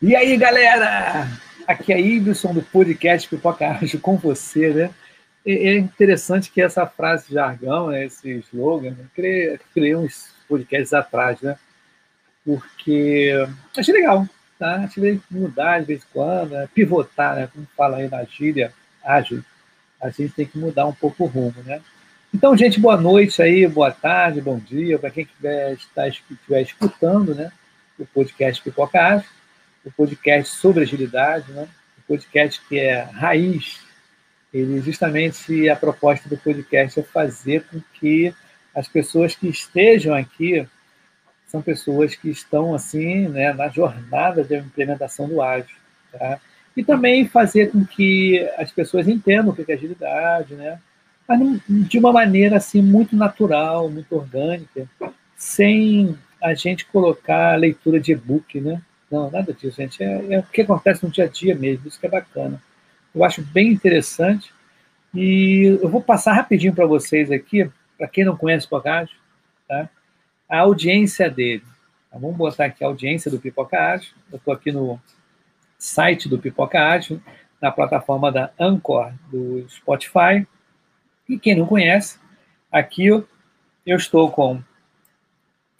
[0.00, 1.26] E aí, galera?
[1.66, 4.90] Aqui é Ibson do podcast Pipoca Ágil com você, né?
[5.44, 9.06] É interessante que essa frase jargão, né, esse slogan, né?
[9.12, 11.58] criei, criei uns podcasts atrás, né?
[12.44, 13.32] Porque
[13.76, 14.24] achei legal,
[14.56, 14.76] tá?
[14.84, 16.68] Achei mudar de vez em quando, né?
[16.72, 17.48] pivotar, né?
[17.52, 18.72] Como fala aí na gíria
[19.04, 19.42] ágil,
[20.00, 21.82] a gente tem que mudar um pouco o rumo, né?
[22.32, 27.50] Então, gente, boa noite aí, boa tarde, bom dia, para quem estiver escutando, né?
[27.98, 29.37] O podcast Pipoca Ágil
[29.88, 31.66] o podcast sobre agilidade, né?
[31.98, 33.80] o podcast que é raiz.
[34.52, 38.34] Ele justamente a proposta do podcast é fazer com que
[38.74, 40.66] as pessoas que estejam aqui
[41.46, 45.74] são pessoas que estão assim, né, na jornada de implementação do ágil,
[46.12, 46.38] tá?
[46.76, 50.78] E também fazer com que as pessoas entendam o que é agilidade, né?
[51.26, 54.86] Mas de uma maneira assim muito natural, muito orgânica,
[55.34, 58.80] sem a gente colocar a leitura de e-book, né?
[59.10, 60.02] Não, nada disso, gente.
[60.02, 62.62] É, é, o que acontece no dia a dia mesmo, isso que é bacana.
[63.14, 64.52] Eu acho bem interessante.
[65.14, 69.16] E eu vou passar rapidinho para vocês aqui, para quem não conhece o Pipocágio,
[69.66, 69.88] tá?
[70.48, 71.64] a audiência dele.
[72.10, 72.18] Tá?
[72.18, 74.14] Vamos botar aqui a audiência do Pipocágio.
[74.30, 75.00] Eu estou aqui no
[75.78, 77.22] site do Pipocágio,
[77.60, 80.46] na plataforma da Anchor do Spotify.
[81.26, 82.18] E quem não conhece,
[82.70, 83.26] aqui eu
[83.86, 84.62] estou com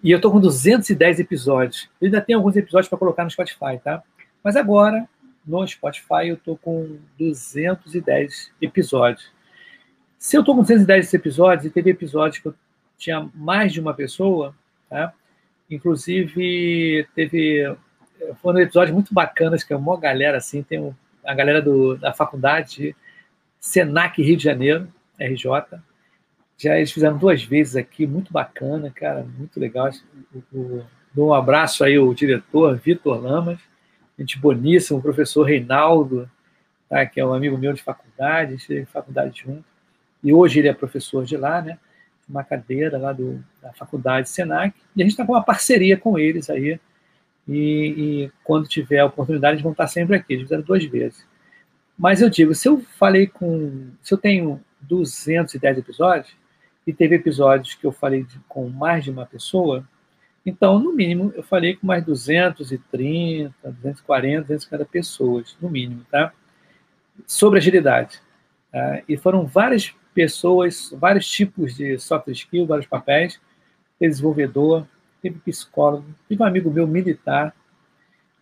[0.03, 1.89] E eu estou com 210 episódios.
[2.01, 4.03] Eu ainda tem alguns episódios para colocar no Spotify, tá?
[4.43, 5.09] Mas agora,
[5.47, 9.30] no Spotify eu estou com 210 episódios.
[10.19, 12.54] Se eu estou com 210 episódios, e teve episódios que eu
[12.97, 14.54] tinha mais de uma pessoa,
[14.88, 15.12] tá?
[15.69, 17.75] inclusive teve
[18.41, 20.94] foram episódios muito bacanas, que é uma galera assim, tem
[21.25, 22.94] a galera do, da faculdade
[23.59, 24.86] Senac Rio de Janeiro,
[25.19, 25.80] RJ,
[26.56, 29.91] já eles fizeram duas vezes aqui, muito bacana, cara, muito legal.
[31.16, 33.59] Um abraço aí ao diretor Vitor Lamas,
[34.22, 36.31] gente boníssima, o professor Reinaldo,
[36.88, 39.65] tá, que é um amigo meu de faculdade, a gente teve faculdade junto,
[40.22, 41.78] e hoje ele é professor de lá, né,
[42.28, 46.19] uma cadeira lá do, da faculdade Senac, e a gente está com uma parceria com
[46.19, 46.81] eles aí,
[47.47, 51.27] e, e, quando tiver a oportunidade, eles vão estar sempre aqui, eles fizeram duas vezes.
[51.99, 56.37] Mas eu digo, se eu falei com, se eu tenho 210 episódios,
[56.87, 59.84] e teve episódios que eu falei de, com mais de uma pessoa,
[60.44, 66.32] então, no mínimo, eu falei com mais 230, 240, 250 pessoas, no mínimo, tá?
[67.26, 68.20] Sobre agilidade.
[68.72, 69.03] Tá?
[69.08, 73.41] E foram várias pessoas, vários tipos de soft skill, vários papéis.
[73.98, 74.86] Teve desenvolvedor,
[75.22, 77.54] teve psicólogo, teve um amigo meu militar,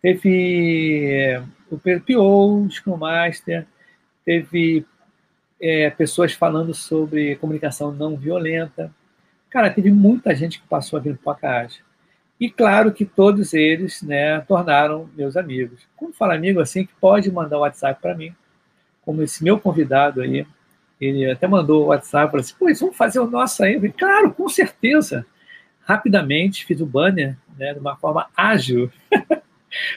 [0.00, 1.38] teve
[1.70, 3.66] o PO, Scrum Master,
[4.24, 4.86] teve
[5.60, 8.90] é, pessoas falando sobre comunicação não violenta.
[9.50, 11.89] Cara, teve muita gente que passou a vir para o Pacaage.
[12.40, 15.86] E claro que todos eles né, tornaram meus amigos.
[15.94, 18.34] Como fala amigo assim, que pode mandar o WhatsApp para mim,
[19.02, 20.46] como esse meu convidado aí,
[20.98, 23.74] ele até mandou o WhatsApp, falou assim, pô, vamos fazer o nosso aí.
[23.74, 25.26] Falei, claro, com certeza.
[25.80, 28.90] Rapidamente fiz o banner né, de uma forma ágil.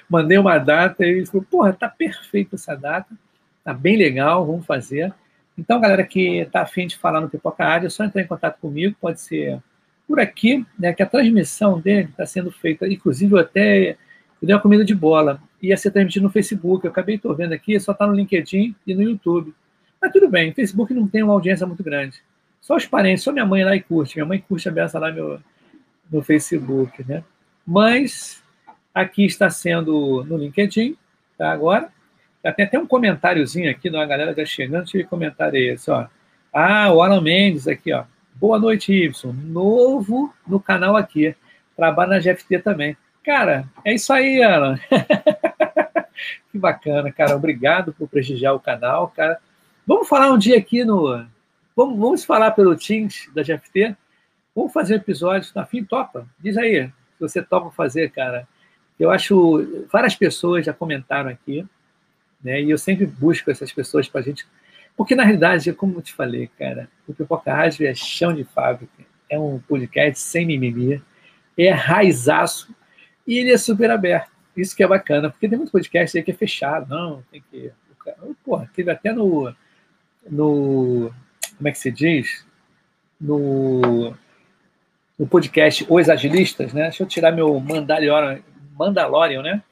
[0.09, 3.15] Mandei uma data e ele falou, porra, tá perfeita essa data,
[3.63, 5.13] tá bem legal, vamos fazer.
[5.57, 8.59] Então, galera que está afim de falar no Pipoca Área, é só entrar em contato
[8.59, 9.61] comigo, pode ser
[10.07, 13.97] por aqui, né, que a transmissão dele está sendo feita, inclusive eu até
[14.41, 17.53] eu dei uma comida de bola, ia ser transmitido no Facebook, eu acabei tô vendo
[17.53, 19.53] aqui, só está no LinkedIn e no YouTube.
[20.01, 22.21] Mas tudo bem, o Facebook não tem uma audiência muito grande.
[22.59, 24.15] Só os parentes, só minha mãe lá e curte.
[24.17, 25.39] Minha mãe curte a beça lá no,
[26.11, 27.23] no Facebook, né?
[27.65, 28.44] Mas
[28.94, 30.97] aqui está sendo no LinkedIn,
[31.38, 31.51] tá?
[31.51, 31.89] Agora.
[32.57, 36.07] Tem até um comentáriozinho aqui, a galera já chegando, deixa eu comentar esse, ó.
[36.51, 38.03] Ah, o Alan Mendes aqui, ó.
[38.35, 39.31] Boa noite, Ibson.
[39.31, 41.35] Novo no canal aqui.
[41.75, 42.97] Trabalho na GFT também.
[43.24, 44.77] Cara, é isso aí, Alan.
[46.51, 47.35] que bacana, cara.
[47.35, 49.39] Obrigado por prestigiar o canal, cara.
[49.85, 51.25] Vamos falar um dia aqui no.
[51.75, 53.95] Vamos, vamos falar pelo Teams da GFT?
[54.56, 55.53] Vamos fazer um episódio.
[55.53, 55.83] Tá fim?
[55.83, 56.27] Topa?
[56.39, 58.47] Diz aí, se você topa fazer, cara.
[59.00, 59.88] Eu acho.
[59.91, 61.65] Várias pessoas já comentaram aqui,
[62.44, 62.62] né?
[62.62, 64.45] E eu sempre busco essas pessoas para a gente
[64.95, 69.04] porque, na realidade, como eu te falei, cara, o Pipoca Rádio é chão de fábrica,
[69.30, 71.01] é um podcast sem mimimi,
[71.57, 72.74] é raizaço
[73.28, 74.31] e ele é super aberto.
[74.56, 77.72] Isso que é bacana, porque tem muito podcast aí que é fechado, não, tem que...
[78.44, 79.54] Porra, teve até no,
[80.30, 81.12] no,
[81.57, 82.45] como é que se diz?
[83.19, 84.13] No,
[85.18, 86.84] no podcast Os Agilistas, né?
[86.84, 88.42] Deixa eu tirar meu Mandalorian,
[88.78, 89.63] Mandalorian né?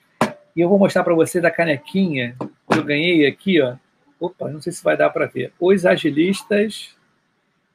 [0.56, 3.76] E eu vou mostrar para você da canequinha que eu ganhei aqui, ó.
[4.22, 5.52] Opa, não sei se vai dar para ver.
[5.60, 6.96] Os Agilistas,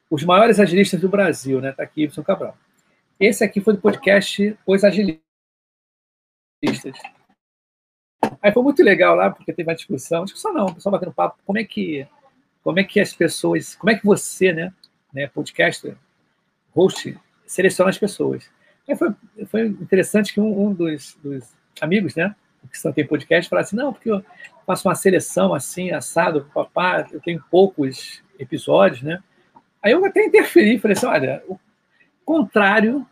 [0.09, 1.73] os maiores agilistas do Brasil, né?
[1.73, 2.57] Tá aqui, Y Cabral.
[3.19, 5.21] Esse aqui foi do podcast Os Agilistas.
[8.41, 11.37] Aí foi muito legal lá, porque teve uma discussão, discussão não, o pessoal batendo papo,
[11.45, 12.07] como é que,
[12.63, 14.73] como é que as pessoas, como é que você, né,
[15.13, 15.97] né podcaster,
[16.71, 18.49] host, seleciona as pessoas.
[18.87, 19.09] Aí foi,
[19.47, 22.33] foi interessante que um, um dos, dos, amigos, né,
[22.67, 24.23] que são tem podcast, falaram assim, não, porque eu
[24.65, 29.21] faço uma seleção assim, assado, papá, eu tenho poucos episódios, né,
[29.81, 31.59] aí eu até interferi, falei assim, olha, o
[32.25, 33.05] contrário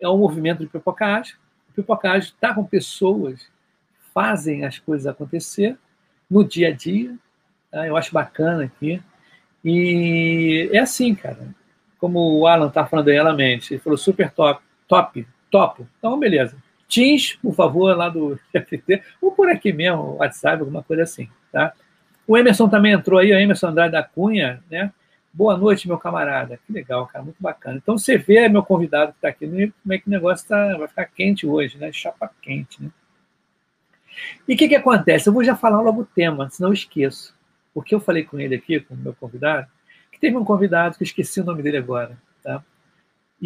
[0.00, 1.34] é o movimento de pipocagem,
[1.70, 3.52] o pipocagem está com pessoas
[4.14, 5.76] fazem as coisas acontecer
[6.30, 7.16] no dia a dia.
[7.70, 7.86] Tá?
[7.86, 9.02] Eu acho bacana aqui.
[9.64, 11.48] E é assim, cara.
[11.98, 13.74] Como o Alan está falando aí, ela mente.
[13.74, 15.88] Ele falou super top, top, topo.
[15.98, 16.56] Então, beleza.
[16.94, 21.72] Teams, por favor, lá do FT, ou por aqui mesmo, WhatsApp, alguma coisa assim, tá?
[22.26, 24.92] O Emerson também entrou aí, o Emerson Andrade da Cunha, né?
[25.32, 26.60] Boa noite, meu camarada.
[26.64, 27.78] Que legal, cara, muito bacana.
[27.82, 30.86] Então você vê meu convidado que está aqui, como é que o negócio tá, vai
[30.86, 31.90] ficar quente hoje, né?
[31.92, 32.88] Chapa quente, né?
[34.48, 35.28] E o que, que acontece?
[35.28, 37.34] Eu vou já falar logo o tema, senão eu esqueço.
[37.74, 39.66] Porque eu falei com ele aqui, com o meu convidado,
[40.12, 42.16] que teve um convidado que eu esqueci o nome dele agora.
[42.42, 42.62] Tá?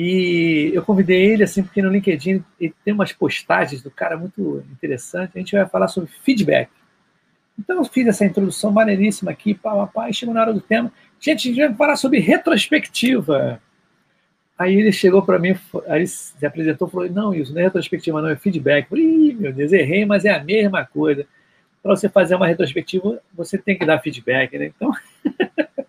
[0.00, 4.64] E eu convidei ele, assim, porque no LinkedIn ele tem umas postagens do cara muito
[4.70, 5.32] interessante.
[5.34, 6.70] A gente vai falar sobre feedback.
[7.58, 10.60] Então eu fiz essa introdução maneiríssima aqui, pá, pá, pá, e chegou na hora do
[10.60, 10.92] tema.
[11.18, 13.60] Gente, a gente vai falar sobre retrospectiva.
[14.56, 15.56] Aí ele chegou para mim,
[15.88, 18.84] aí se apresentou falou: Não, isso não é retrospectiva, não, é feedback.
[18.84, 21.26] Eu falei, Ih, meu Deus, errei, mas é a mesma coisa.
[21.82, 24.66] Para você fazer uma retrospectiva, você tem que dar feedback, né?
[24.66, 24.92] Então,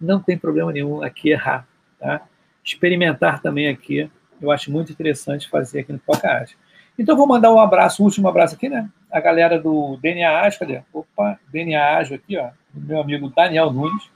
[0.00, 1.68] não tem problema nenhum aqui errar,
[2.00, 2.20] tá?
[2.64, 6.56] Experimentar também aqui, eu acho muito interessante fazer aqui no Podcast.
[6.98, 8.88] Então, vou mandar um abraço, um último abraço aqui, né?
[9.10, 10.82] A galera do DNA Ágil, cadê?
[10.92, 12.50] Opa, DNA Ágil aqui, ó.
[12.72, 14.10] Meu amigo Daniel Nunes.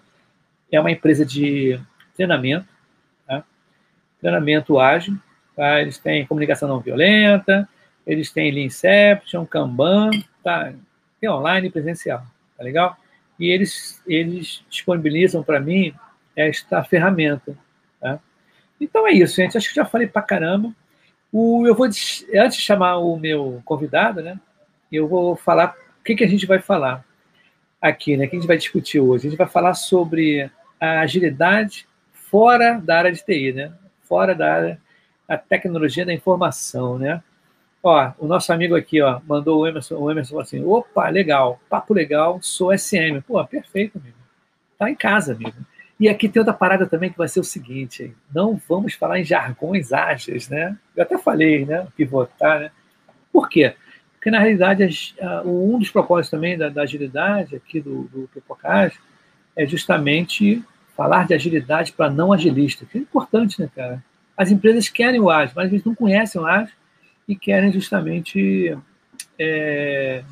[0.70, 1.80] É uma empresa de
[2.14, 2.66] treinamento
[4.20, 5.16] treinamento ágil.
[5.56, 5.80] Tá?
[5.80, 7.68] Eles têm comunicação não violenta,
[8.06, 10.10] eles têm Lean Kanban,
[10.42, 10.72] tá?
[11.20, 12.22] tem online e presencial,
[12.56, 12.96] tá legal?
[13.38, 15.92] E eles, eles disponibilizam para mim
[16.34, 17.56] esta ferramenta.
[18.80, 19.56] Então é isso, gente.
[19.56, 20.72] Acho que já falei para caramba.
[21.32, 22.24] O, eu vou, antes
[22.56, 24.38] de chamar o meu convidado, né?
[24.90, 27.04] Eu vou falar o que, que a gente vai falar
[27.80, 28.24] aqui, né?
[28.24, 29.26] O que a gente vai discutir hoje?
[29.26, 33.72] A gente vai falar sobre a agilidade fora da área de TI, né?
[34.08, 34.80] fora da área
[35.28, 37.22] da tecnologia da informação, né?
[37.82, 41.60] Ó, o nosso amigo aqui, ó, mandou o Emerson, o Emerson falou assim, opa, legal,
[41.68, 43.20] papo legal, sou SM.
[43.26, 44.16] Pô, perfeito, amigo.
[44.78, 45.54] Tá em casa, amigo.
[46.00, 49.24] E aqui tem outra parada também que vai ser o seguinte, não vamos falar em
[49.24, 50.76] jargões ágeis, né?
[50.94, 52.70] Eu até falei, né, pivotar, né?
[53.32, 53.74] Por quê?
[54.14, 55.14] Porque, na realidade,
[55.44, 58.30] um dos propósitos também da, da agilidade aqui do, do
[59.56, 60.62] é justamente
[60.96, 64.04] falar de agilidade para não agilista, que é importante, né, cara?
[64.36, 66.74] As empresas querem o ágil, mas eles não conhecem o ágil
[67.26, 68.76] e querem justamente
[69.38, 70.22] é,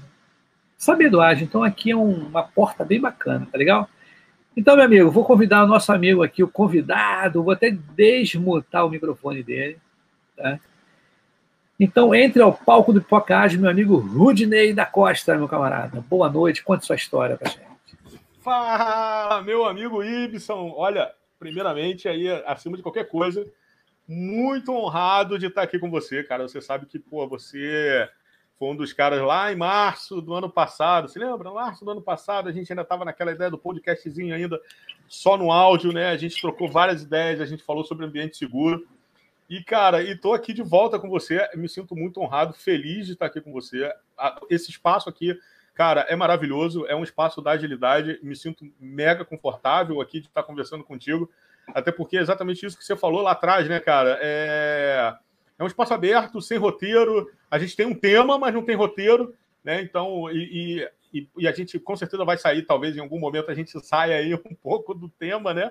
[0.76, 1.44] saber do ágil.
[1.44, 3.88] Então, aqui é um, uma porta bem bacana, tá legal?
[4.56, 8.90] Então, meu amigo, vou convidar o nosso amigo aqui, o convidado, vou até desmutar o
[8.90, 9.78] microfone dele,
[10.34, 10.58] tá?
[11.78, 16.00] Então, entre ao palco do Pipocage, meu amigo Rudney da Costa, meu camarada.
[16.08, 17.66] Boa noite, conte sua história pra gente.
[18.40, 20.72] Fala, meu amigo Ibson.
[20.74, 23.46] Olha, primeiramente, aí, acima de qualquer coisa,
[24.08, 26.48] muito honrado de estar aqui com você, cara.
[26.48, 28.08] Você sabe que, pô, você
[28.58, 31.08] foi um dos caras lá em março do ano passado.
[31.08, 31.50] Se lembra?
[31.50, 34.60] Março do ano passado, a gente ainda estava naquela ideia do podcastzinho ainda
[35.08, 36.08] só no áudio, né?
[36.08, 38.86] A gente trocou várias ideias, a gente falou sobre ambiente seguro.
[39.48, 41.48] E, cara, e tô aqui de volta com você.
[41.54, 43.92] Me sinto muito honrado, feliz de estar aqui com você.
[44.50, 45.38] Esse espaço aqui
[45.76, 50.42] Cara, é maravilhoso, é um espaço da agilidade, me sinto mega confortável aqui de estar
[50.42, 51.30] conversando contigo,
[51.68, 54.18] até porque é exatamente isso que você falou lá atrás, né, cara?
[54.22, 55.14] É,
[55.58, 59.34] é um espaço aberto, sem roteiro, a gente tem um tema, mas não tem roteiro,
[59.64, 59.80] né?
[59.80, 63.54] Então, e, e, e a gente com certeza vai sair, talvez em algum momento a
[63.54, 65.70] gente saia aí um pouco do tema, né?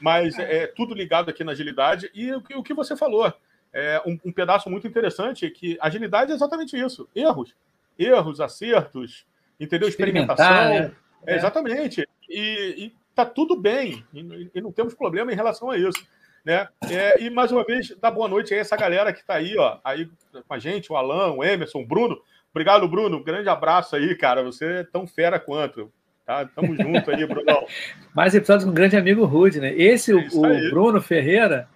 [0.00, 3.32] Mas é tudo ligado aqui na agilidade, e o, o que você falou,
[3.72, 7.54] é um, um pedaço muito interessante, é que agilidade é exatamente isso, erros.
[7.98, 9.26] Erros, acertos,
[9.58, 9.88] entendeu?
[9.88, 10.46] Experimentação.
[10.46, 10.92] Né?
[11.26, 12.06] É, exatamente.
[12.28, 14.04] E, e tá tudo bem.
[14.12, 16.06] E, e, não temos problema em relação a isso.
[16.44, 16.66] Né?
[16.90, 19.78] É, e mais uma vez, dá boa noite a essa galera que está aí, ó,
[19.84, 20.08] aí
[20.46, 22.20] com a gente, o Alan, o Emerson, o Bruno.
[22.50, 23.22] Obrigado, Bruno.
[23.22, 24.42] grande abraço aí, cara.
[24.42, 25.90] Você é tão fera quanto.
[26.26, 26.44] Tá?
[26.46, 27.44] Tamo junto aí, Bruno.
[28.14, 29.72] Mais episódios com o grande amigo Rude, né?
[29.74, 31.68] Esse, é o, Bruno Ferreira,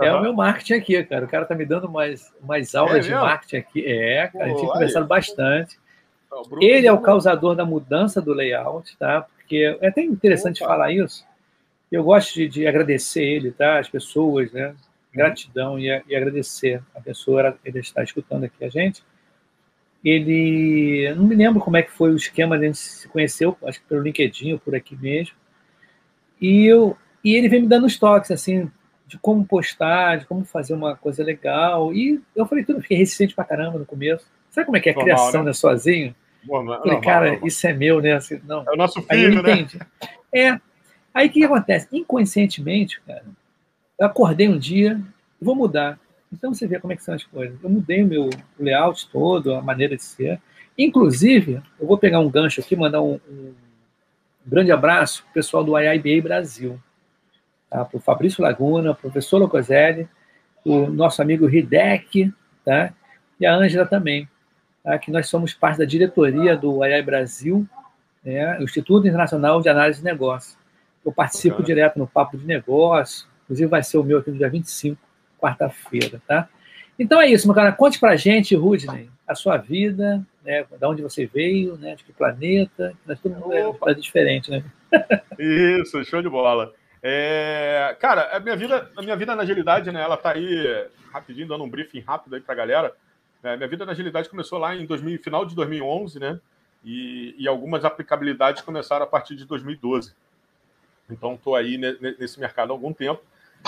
[0.00, 0.18] é uhum.
[0.18, 1.24] o meu marketing aqui, cara.
[1.24, 3.84] O cara tá me dando mais, mais aulas é de marketing aqui.
[3.86, 5.78] É, cara, a gente tem conversado bastante.
[6.60, 9.26] Ele é o causador da mudança do layout, tá?
[9.36, 10.72] Porque é até interessante Opa.
[10.72, 11.24] falar isso.
[11.92, 13.78] Eu gosto de, de, agradecer ele, tá?
[13.78, 14.74] As pessoas, né?
[15.12, 19.04] Gratidão e, e agradecer a pessoa, ele está escutando aqui a gente
[20.04, 23.80] ele não me lembro como é que foi o esquema, a gente se conheceu, acho
[23.80, 25.36] que pelo LinkedIn ou por aqui mesmo.
[26.40, 28.68] E eu e ele vem me dando os toques assim
[29.06, 31.94] de como postar, de como fazer uma coisa legal.
[31.94, 34.26] E eu falei tudo, fiquei resistente pra caramba no começo.
[34.50, 35.46] Sabe como é que é a normal, criação, né?
[35.46, 36.14] né sozinho?
[36.44, 37.46] Normal, falei, normal, cara, normal.
[37.46, 38.12] isso é meu, né?
[38.14, 38.64] Assim, não.
[38.66, 39.66] É o nosso filho, né?
[40.34, 40.58] É.
[41.14, 41.88] Aí o que acontece?
[41.92, 43.24] Inconscientemente, cara,
[43.98, 45.00] eu acordei um dia
[45.42, 45.98] vou mudar.
[46.32, 47.58] Então você vê como é que são as coisas.
[47.62, 50.40] Eu mudei o meu layout todo, a maneira de ser.
[50.78, 53.52] Inclusive, eu vou pegar um gancho aqui, mandar um, um
[54.46, 56.80] grande abraço para o pessoal do IIBA Brasil.
[57.68, 57.84] Tá?
[57.84, 60.08] Para o Fabrício Laguna, professor Locoselli,
[60.64, 62.32] o nosso amigo Hidek,
[62.64, 62.94] tá?
[63.38, 64.28] e a Ângela também,
[64.82, 64.98] tá?
[64.98, 67.68] que nós somos parte da diretoria do II Brasil,
[68.24, 68.62] né?
[68.62, 70.56] Instituto Internacional de Análise de Negócios.
[71.04, 74.48] Eu participo direto no Papo de Negócio, inclusive vai ser o meu aqui no dia
[74.48, 74.98] 25
[75.38, 76.48] quarta-feira, tá?
[76.98, 77.72] Então é isso, meu cara.
[77.72, 80.64] Conte pra gente, Rudney, a sua vida, né?
[80.78, 81.96] Da onde você veio, né?
[81.96, 82.94] De que planeta.
[83.04, 84.62] Nós todo mundo é um diferente, né?
[85.38, 86.72] Isso, show de bola.
[87.02, 90.00] É, cara, a minha vida, a minha vida na agilidade, né?
[90.00, 92.94] Ela tá aí rapidinho dando um briefing rápido aí pra galera.
[93.42, 96.38] É, minha vida na agilidade começou lá em 2000, final de 2011, né?
[96.84, 100.14] E, e algumas aplicabilidades começaram a partir de 2012.
[101.10, 101.76] Então, estou aí
[102.18, 103.22] nesse mercado há algum tempo.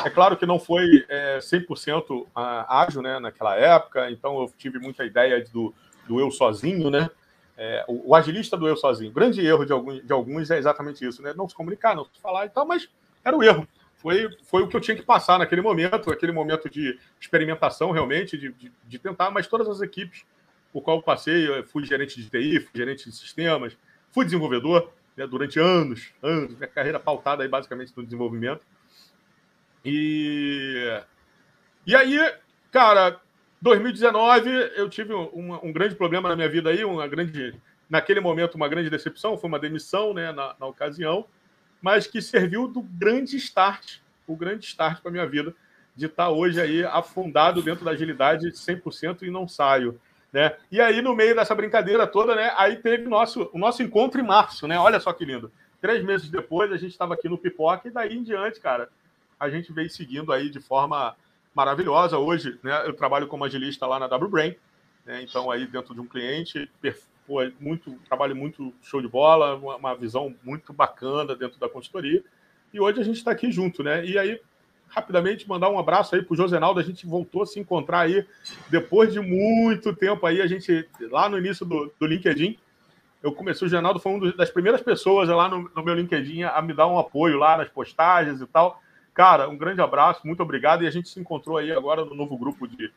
[0.04, 5.04] É claro que não foi é, 100% ágil né, naquela época, então eu tive muita
[5.04, 5.72] ideia do,
[6.08, 7.08] do eu sozinho, né?
[7.56, 9.10] É, o, o, agilista do eu sozinho.
[9.10, 11.32] O grande erro de alguns, de alguns é exatamente isso, né?
[11.36, 12.88] Não se comunicar, não se falar e tal, mas
[13.24, 13.68] era o erro.
[13.94, 18.36] Foi, foi o que eu tinha que passar naquele momento, aquele momento de experimentação realmente,
[18.36, 20.24] de, de, de tentar, mas todas as equipes
[20.74, 23.78] por qual eu passei, eu fui gerente de TI, fui gerente de sistemas,
[24.10, 28.62] fui desenvolvedor né, durante anos, anos, minha carreira pautada aí basicamente no desenvolvimento.
[29.84, 31.00] E,
[31.86, 32.18] e aí,
[32.72, 33.20] cara,
[33.60, 37.54] 2019 eu tive um, um, grande problema na minha vida aí, uma grande,
[37.88, 41.26] naquele momento, uma grande decepção, foi uma demissão né, na, na ocasião,
[41.80, 45.54] mas que serviu do grande start, o grande start para minha vida,
[45.94, 50.00] de estar tá hoje aí afundado dentro da agilidade 100% e não saio.
[50.34, 50.52] Né?
[50.68, 54.24] E aí, no meio dessa brincadeira toda, né, aí teve nosso, o nosso encontro em
[54.24, 54.76] março, né?
[54.76, 55.48] Olha só que lindo.
[55.80, 58.88] Três meses depois, a gente estava aqui no Pipoca e daí em diante, cara,
[59.38, 61.14] a gente vem seguindo aí de forma
[61.54, 62.18] maravilhosa.
[62.18, 64.56] Hoje, né, eu trabalho como agilista lá na WBrain,
[65.06, 66.68] né, então aí dentro de um cliente,
[67.28, 71.68] pô, é muito, trabalho muito show de bola, uma, uma, visão muito bacana dentro da
[71.68, 72.24] consultoria.
[72.72, 74.04] E hoje a gente está aqui junto, né?
[74.04, 74.40] E aí,
[74.94, 78.26] rapidamente, mandar um abraço aí para o Josenaldo, a gente voltou a se encontrar aí
[78.68, 82.58] depois de muito tempo aí, a gente, lá no início do, do LinkedIn,
[83.24, 86.60] eu comecei, o Josenaldo foi uma das primeiras pessoas lá no, no meu LinkedIn a
[86.60, 88.78] me dar um apoio lá nas postagens e tal.
[89.14, 90.84] Cara, um grande abraço, muito obrigado.
[90.84, 92.92] E a gente se encontrou aí agora no novo grupo de,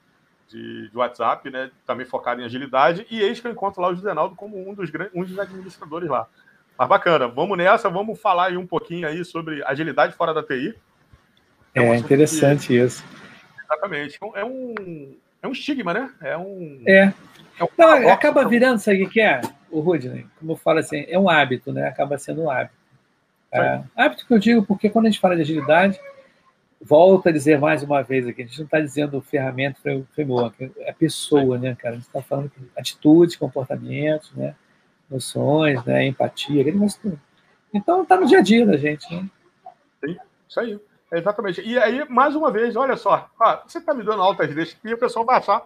[0.49, 1.71] de, de WhatsApp, né?
[1.85, 3.07] Também focado em agilidade.
[3.09, 6.27] E eis que eu encontro lá o Zenaldo como um dos, um dos administradores lá.
[6.77, 10.75] Mas bacana, vamos nessa, vamos falar aí um pouquinho aí sobre agilidade fora da TI.
[11.79, 12.75] É, é interessante que...
[12.75, 13.03] isso.
[13.63, 14.17] Exatamente.
[14.35, 16.11] É um, é um estigma, né?
[16.21, 16.81] É um.
[16.87, 17.13] É.
[17.59, 20.25] é um Não, acaba virando, sabe o que é, o Rudney?
[20.39, 21.87] Como eu falo assim, é um hábito, né?
[21.87, 22.75] Acaba sendo um hábito.
[23.51, 25.99] É, hábito que eu digo porque quando a gente fala de agilidade,
[26.81, 29.79] volta a dizer mais uma vez aqui, a gente não está dizendo ferramenta,
[30.13, 31.95] framework, é pessoa, né, cara?
[31.95, 34.55] A gente está falando de atitudes, comportamentos, né?
[35.09, 36.05] Noções, né?
[36.05, 37.21] Empatia, aquele negócio tudo.
[37.73, 39.29] Então está no dia a dia da gente, né?
[40.03, 40.17] Sim,
[40.47, 40.79] isso aí.
[41.11, 41.61] Exatamente.
[41.61, 44.93] E aí, mais uma vez, olha só, ah, você está me dando altas deixas e
[44.93, 45.65] o pessoal vai achar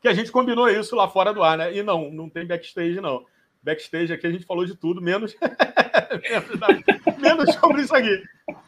[0.00, 1.74] que a gente combinou isso lá fora do ar, né?
[1.74, 3.24] E não, não tem backstage, não
[3.66, 5.36] backstage aqui a gente falou de tudo, menos,
[7.18, 8.22] menos sobre isso aqui.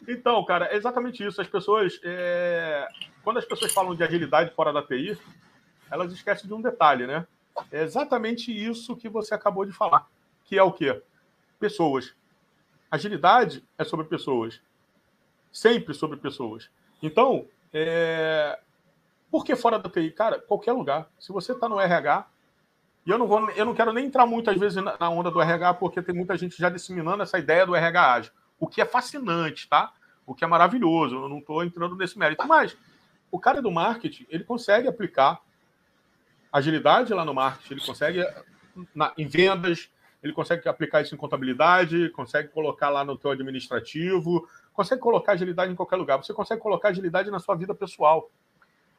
[0.05, 1.39] Então, cara, é exatamente isso.
[1.39, 2.85] As pessoas, é...
[3.23, 5.17] quando as pessoas falam de agilidade fora da TI,
[5.89, 7.25] elas esquecem de um detalhe, né?
[7.71, 10.05] É exatamente isso que você acabou de falar,
[10.43, 11.01] que é o quê?
[11.57, 12.13] Pessoas.
[12.91, 14.59] Agilidade é sobre pessoas.
[15.51, 16.69] Sempre sobre pessoas.
[17.01, 18.59] Então, é...
[19.31, 20.11] por que fora da TI?
[20.11, 21.09] Cara, qualquer lugar.
[21.19, 22.27] Se você está no RH,
[23.05, 25.75] e eu não, vou, eu não quero nem entrar muitas vezes na onda do RH,
[25.75, 28.31] porque tem muita gente já disseminando essa ideia do RH ágil.
[28.59, 29.91] O que é fascinante, tá?
[30.25, 31.15] O que é maravilhoso.
[31.15, 32.45] Eu não estou entrando nesse mérito.
[32.47, 32.77] Mas
[33.31, 35.39] o cara do marketing, ele consegue aplicar
[36.51, 38.25] agilidade lá no marketing, ele consegue
[38.93, 39.89] na, em vendas,
[40.21, 45.71] ele consegue aplicar isso em contabilidade, consegue colocar lá no teu administrativo, consegue colocar agilidade
[45.71, 46.17] em qualquer lugar.
[46.17, 48.29] Você consegue colocar agilidade na sua vida pessoal.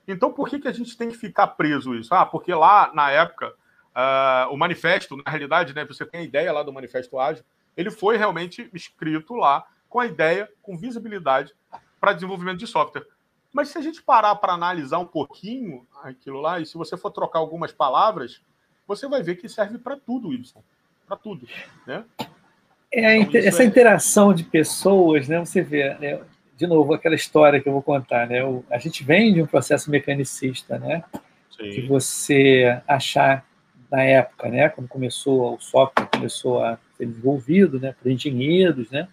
[0.06, 2.14] Então, por que, que a gente tem que ficar preso isso?
[2.14, 3.54] Ah, porque lá, na época,
[3.94, 7.44] uh, o manifesto, na realidade, né, você tem a ideia lá do manifesto ágil,
[7.76, 11.54] ele foi realmente escrito lá com a ideia, com visibilidade
[12.00, 13.06] para desenvolvimento de software.
[13.52, 17.10] Mas se a gente parar para analisar um pouquinho aquilo lá, e se você for
[17.10, 18.40] trocar algumas palavras,
[18.86, 20.62] você vai ver que serve para tudo, Wilson.
[21.06, 21.48] Para tudo.
[21.86, 22.04] Né?
[22.92, 23.66] É, então, essa é...
[23.66, 25.38] interação de pessoas, né?
[25.38, 26.20] Você vê, né?
[26.60, 28.44] de novo, aquela história que eu vou contar, né?
[28.44, 31.02] O, a gente vem de um processo mecanicista, né?
[31.56, 31.70] Sim.
[31.70, 33.46] Que você achar
[33.90, 34.68] na época, né?
[34.68, 37.94] Quando começou o software começou a ser desenvolvido, né?
[38.02, 39.08] Por engenheiros, né?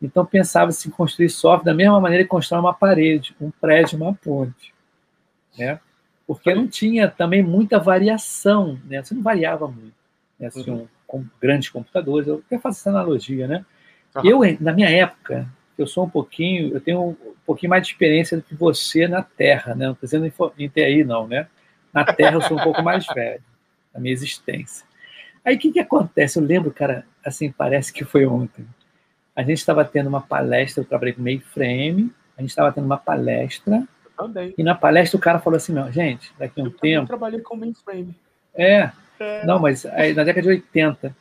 [0.00, 4.14] Então pensava-se em construir software da mesma maneira que constrói uma parede, um prédio, uma
[4.14, 4.72] ponte,
[5.58, 5.78] né?
[6.26, 9.02] Porque não tinha também muita variação, né?
[9.02, 9.94] Você não variava muito,
[10.40, 10.48] né?
[10.48, 10.88] Você uhum.
[11.12, 12.26] Com grandes computadores.
[12.26, 13.64] Eu até faço essa analogia, né?
[14.16, 14.22] Uhum.
[14.24, 18.36] Eu na minha época, eu sou um pouquinho, eu tenho um pouquinho mais de experiência
[18.36, 19.86] do que você na Terra, né?
[19.86, 21.46] Não estou dizendo em TI, não, né?
[21.92, 23.42] Na Terra eu sou um pouco mais velho,
[23.92, 24.86] na minha existência.
[25.44, 26.38] Aí o que, que acontece?
[26.38, 28.64] Eu lembro, cara, assim, parece que foi ontem
[29.34, 32.98] a gente estava tendo uma palestra, eu trabalhei com frame, a gente estava tendo uma
[32.98, 34.54] palestra, também.
[34.56, 37.04] e na palestra o cara falou assim, não, gente, daqui a um eu tempo...
[37.04, 38.14] Eu trabalhei com mainframe.
[38.54, 38.90] É.
[39.44, 41.16] não, mas aí, na década de 80,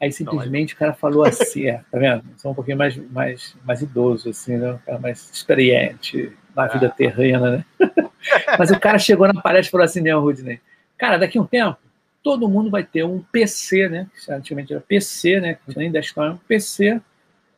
[0.00, 2.24] aí simplesmente não, o cara falou assim, é, tá vendo?
[2.36, 4.72] Sou um pouquinho mais, mais, mais idoso, assim, né?
[4.72, 6.90] Um cara mais experiente na vida é.
[6.90, 7.64] terrena, né?
[8.58, 10.60] mas o cara chegou na palestra e falou assim, né, Rudney,
[10.96, 11.78] cara, daqui a um tempo,
[12.22, 14.06] todo mundo vai ter um PC, né?
[14.14, 15.58] Que antigamente era PC, né?
[15.66, 17.00] Que nem desktop, um PC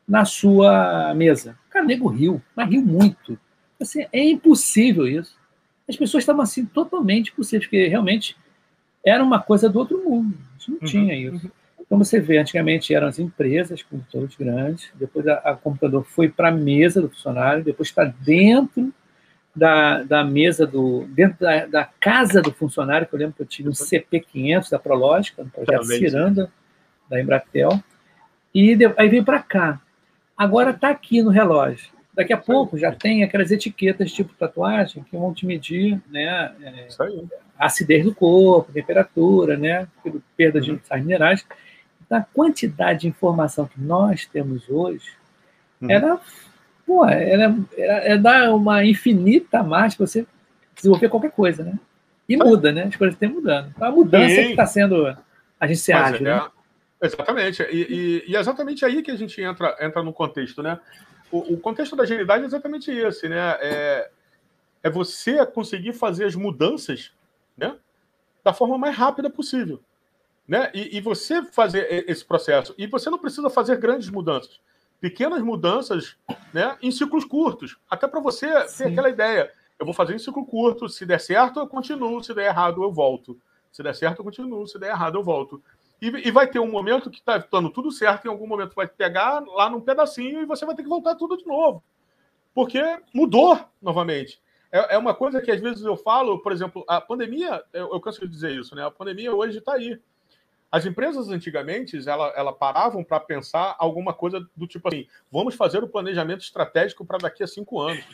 [0.06, 1.56] na sua mesa.
[1.70, 3.38] Cara, o nego riu, mas riu muito.
[3.80, 5.36] Assim, é impossível isso.
[5.88, 8.36] As pessoas estavam assim totalmente impossíveis, porque realmente
[9.04, 10.36] era uma coisa do outro mundo.
[10.56, 11.46] A gente não uhum, tinha isso.
[11.46, 11.52] Uhum.
[11.80, 16.48] Então você vê, antigamente eram as empresas, computadores grandes, depois a, a computador foi para
[16.48, 18.92] a mesa do funcionário, depois está dentro
[19.54, 21.04] da, da mesa do.
[21.08, 24.78] dentro da, da, casa do funcionário, que eu lembro que eu tive um CP500 da
[24.78, 26.50] Prológica, um projeto Ciranda,
[27.08, 27.82] da Embratel,
[28.54, 29.80] e de, aí veio para cá.
[30.36, 31.90] Agora está aqui no relógio.
[32.14, 36.88] Daqui a pouco já tem aquelas etiquetas tipo tatuagem que vão te medir né, é,
[37.58, 39.88] a acidez do corpo, temperatura, né,
[40.36, 40.80] perda de uhum.
[40.84, 41.46] sais minerais.
[42.04, 45.10] Então, a quantidade de informação que nós temos hoje
[45.80, 45.90] uhum.
[45.90, 46.20] era,
[46.86, 50.26] pô, era, era, é dar uma infinita margem para você
[50.74, 51.78] desenvolver qualquer coisa, né?
[52.28, 52.84] E muda, né?
[52.84, 53.72] As coisas estão mudando.
[53.74, 54.42] Então, a mudança Sim.
[54.42, 55.16] que está sendo
[55.62, 56.50] a gente se ágil, é, né?
[57.00, 57.62] Exatamente.
[57.70, 60.78] E, e, e, é exatamente aí que a gente entra, entra no contexto, né?
[61.32, 63.56] O, o contexto da agilidade é exatamente esse, né?
[63.60, 64.10] É,
[64.82, 67.10] é você conseguir fazer as mudanças,
[67.56, 67.76] né?
[68.44, 69.80] Da forma mais rápida possível,
[70.46, 70.70] né?
[70.74, 72.74] E, e você fazer esse processo.
[72.76, 74.60] E você não precisa fazer grandes mudanças.
[75.00, 76.16] Pequenas mudanças,
[76.52, 76.76] né?
[76.82, 77.78] Em ciclos curtos.
[77.88, 78.84] Até para você Sim.
[78.84, 79.50] ter aquela ideia.
[79.78, 80.88] Eu vou fazer em ciclo curto.
[80.88, 82.22] Se der certo, eu continuo.
[82.22, 83.40] Se der errado, eu volto.
[83.72, 84.66] Se der certo, eu continuo.
[84.68, 85.62] Se der errado, eu volto.
[86.02, 88.88] E, e vai ter um momento que está dando tudo certo, em algum momento vai
[88.88, 91.80] pegar lá num pedacinho e você vai ter que voltar tudo de novo.
[92.52, 92.82] Porque
[93.14, 94.42] mudou novamente.
[94.72, 98.00] É, é uma coisa que às vezes eu falo, por exemplo, a pandemia, eu, eu
[98.00, 98.84] canso de dizer isso, né?
[98.84, 99.96] A pandemia hoje está aí.
[100.72, 105.84] As empresas antigamente, ela, ela paravam para pensar alguma coisa do tipo assim: vamos fazer
[105.84, 108.04] o planejamento estratégico para daqui a cinco anos.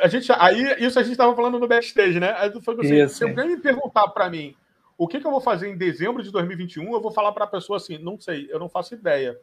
[0.00, 2.30] A gente, aí, isso a gente estava falando no backstage, né?
[2.32, 4.56] Assim, se alguém me perguntar para mim
[4.98, 6.92] o que, que, eu vou fazer em dezembro de 2021?
[6.92, 9.38] Eu vou falar para a pessoa assim: não sei, eu não faço ideia.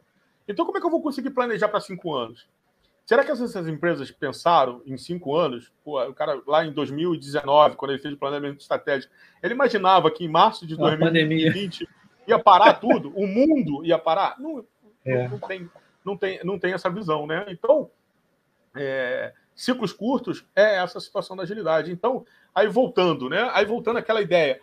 [0.46, 2.46] Então, como é que eu vou conseguir planejar para cinco anos?
[3.06, 5.72] Será que essas, empresas pensaram em cinco anos?
[5.84, 10.24] Pô, o cara lá em 2019, quando ele fez o planejamento estratégico, ele imaginava que
[10.24, 11.88] em março de 2020
[12.26, 14.38] ia parar tudo, o mundo ia parar?
[14.40, 14.64] Não,
[15.04, 15.28] é.
[15.28, 15.70] não, tem,
[16.04, 17.46] não, tem, não tem essa visão, né?
[17.48, 17.88] Então,
[18.74, 21.92] é, ciclos curtos é essa situação da agilidade.
[21.92, 23.48] Então, aí voltando, né?
[23.54, 24.60] Aí voltando àquela ideia,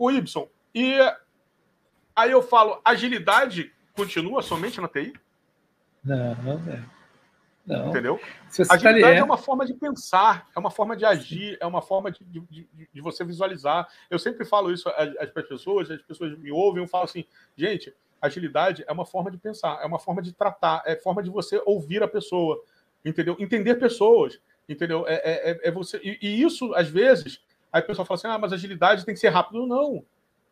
[0.00, 0.48] o Y.
[0.74, 0.96] E
[2.16, 5.12] aí eu falo, agilidade continua somente na TI?
[6.02, 6.82] Não, não é.
[7.66, 7.90] Não.
[7.90, 8.18] Entendeu?
[8.48, 9.18] Agilidade tá é...
[9.18, 12.68] é uma forma de pensar, é uma forma de agir, é uma forma de, de,
[12.92, 13.86] de você visualizar.
[14.08, 18.82] Eu sempre falo isso às pessoas, as pessoas me ouvem e falam assim, gente, agilidade
[18.88, 22.02] é uma forma de pensar, é uma forma de tratar, é forma de você ouvir
[22.02, 22.60] a pessoa,
[23.04, 23.36] entendeu?
[23.38, 25.06] Entender pessoas, entendeu?
[25.06, 28.28] É, é, é, é você e, e, isso às vezes Aí o pessoal fala assim:
[28.28, 29.66] ah, mas agilidade tem que ser rápido.
[29.66, 30.04] Não.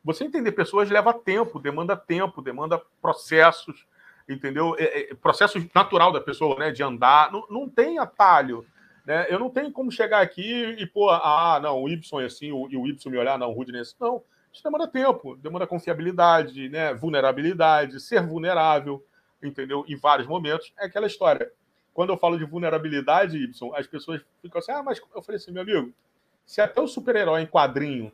[0.05, 3.87] Você entender pessoas leva tempo, demanda tempo, demanda processos,
[4.29, 4.77] entendeu?
[4.79, 6.71] É, é, processo natural da pessoa, né?
[6.71, 7.33] De andar.
[7.33, 8.65] Não, não tem atalho.
[9.09, 9.27] Né?
[9.31, 12.69] Eu não tenho como chegar aqui e pôr, ah, não, o Y é assim, o,
[12.71, 13.97] e o Y me olhar, não, o Rudy é assim.
[13.99, 14.23] Não.
[14.53, 16.93] Isso demanda tempo, demanda confiabilidade, né?
[16.93, 19.03] vulnerabilidade, ser vulnerável,
[19.43, 19.85] entendeu?
[19.89, 20.73] Em vários momentos.
[20.79, 21.51] É aquela história.
[21.95, 25.53] Quando eu falo de vulnerabilidade, Y, as pessoas ficam assim, ah, mas eu falei assim,
[25.53, 25.93] meu amigo,
[26.49, 28.11] se até o super-herói em quadrinho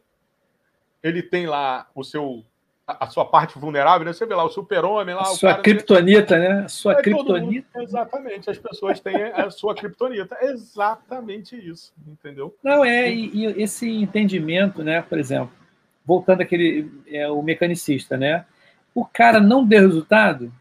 [1.01, 2.45] ele tem lá o seu
[2.87, 4.13] a, sua parte vulnerável, né?
[4.13, 5.23] Você vê lá o super-homem lá.
[5.23, 6.65] A sua criptonita, né?
[6.65, 7.83] A sua é criptonita.
[7.83, 10.37] exatamente, as pessoas têm a sua criptonita.
[10.43, 12.55] Exatamente isso, entendeu?
[12.63, 15.01] Não, é, e, e, esse entendimento, né?
[15.01, 15.53] Por exemplo,
[16.05, 18.45] voltando àquele, é, o mecanicista, né?
[18.95, 20.53] O cara não deu resultado,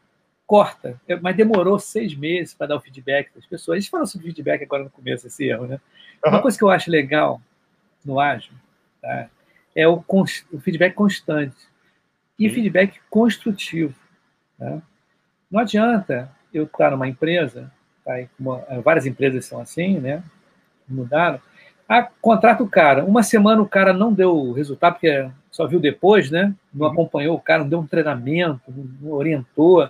[0.48, 1.02] corta.
[1.08, 3.78] É, mas demorou seis meses para dar o feedback das pessoas.
[3.78, 5.82] A gente falou sobre feedback agora no começo, esse erro, né?
[6.24, 6.32] Uhum.
[6.32, 7.42] Uma coisa que eu acho legal
[8.06, 8.54] no ágil,
[9.02, 9.30] tá?
[9.76, 11.56] É o, o feedback constante
[12.38, 12.56] e Sim.
[12.56, 13.96] feedback construtivo.
[14.60, 14.82] Né?
[15.50, 17.72] Não adianta eu estar numa empresa,
[18.06, 20.24] tá, uma, várias empresas são assim, né?
[20.88, 21.40] Mudaram.
[21.88, 23.04] Ah, contrata o cara.
[23.04, 26.54] Uma semana o cara não deu resultado, porque só viu depois, né?
[26.74, 26.94] Não uhum.
[26.94, 29.90] acompanhou o cara, não deu um treinamento, não, não orientou,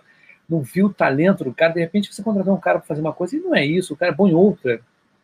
[0.50, 1.74] não viu o talento do cara.
[1.74, 3.98] De repente você contratou um cara para fazer uma coisa e não é isso, o
[3.98, 4.82] cara é bom em outra.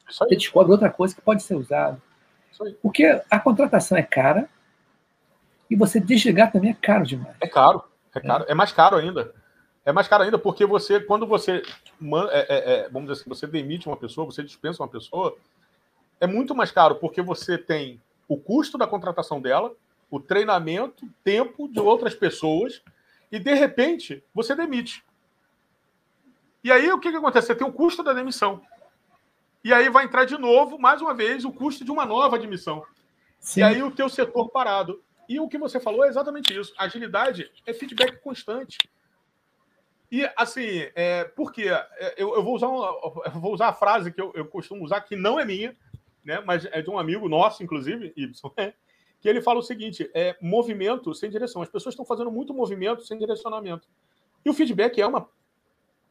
[0.10, 1.99] Você descobre outra coisa que pode ser usada.
[2.81, 4.49] Porque a contratação é cara,
[5.69, 7.35] e você desligar também é caro demais.
[7.39, 7.83] É caro,
[8.13, 8.45] é caro.
[8.47, 9.33] É, é mais caro ainda.
[9.85, 11.63] É mais caro ainda porque você, quando você,
[12.31, 15.35] é, é, é, vamos dizer assim, você demite uma pessoa, você dispensa uma pessoa,
[16.19, 19.73] é muito mais caro porque você tem o custo da contratação dela,
[20.12, 22.81] o treinamento, tempo de outras pessoas
[23.31, 25.03] e de repente você demite.
[26.63, 27.47] E aí o que, que acontece?
[27.47, 28.62] Você tem o custo da demissão.
[29.63, 32.84] E aí vai entrar de novo, mais uma vez, o custo de uma nova admissão.
[33.39, 33.60] Sim.
[33.60, 35.02] E aí o teu setor parado.
[35.28, 36.74] E o que você falou é exatamente isso.
[36.78, 38.78] Agilidade é feedback constante.
[40.12, 41.67] E, assim, é, por quê?
[41.69, 44.84] É, eu, eu, vou usar uma, eu vou usar a frase que eu, eu, costumo
[44.84, 45.76] usar, que não é minha,
[46.26, 48.74] né, mas é de um amigo nosso, inclusive, Y, é,
[49.22, 51.62] que ele fala o seguinte: é movimento sem direção.
[51.62, 53.88] As pessoas estão fazendo muito movimento sem direcionamento.
[54.43, 55.30] E o feedback é uma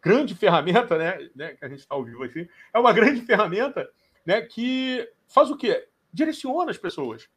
[0.02, 3.88] grande ferramenta, né, né que a gente está ao vivo assim, é uma grande ferramenta
[4.24, 5.86] né, que faz o quê?
[6.12, 7.28] Direciona as pessoas.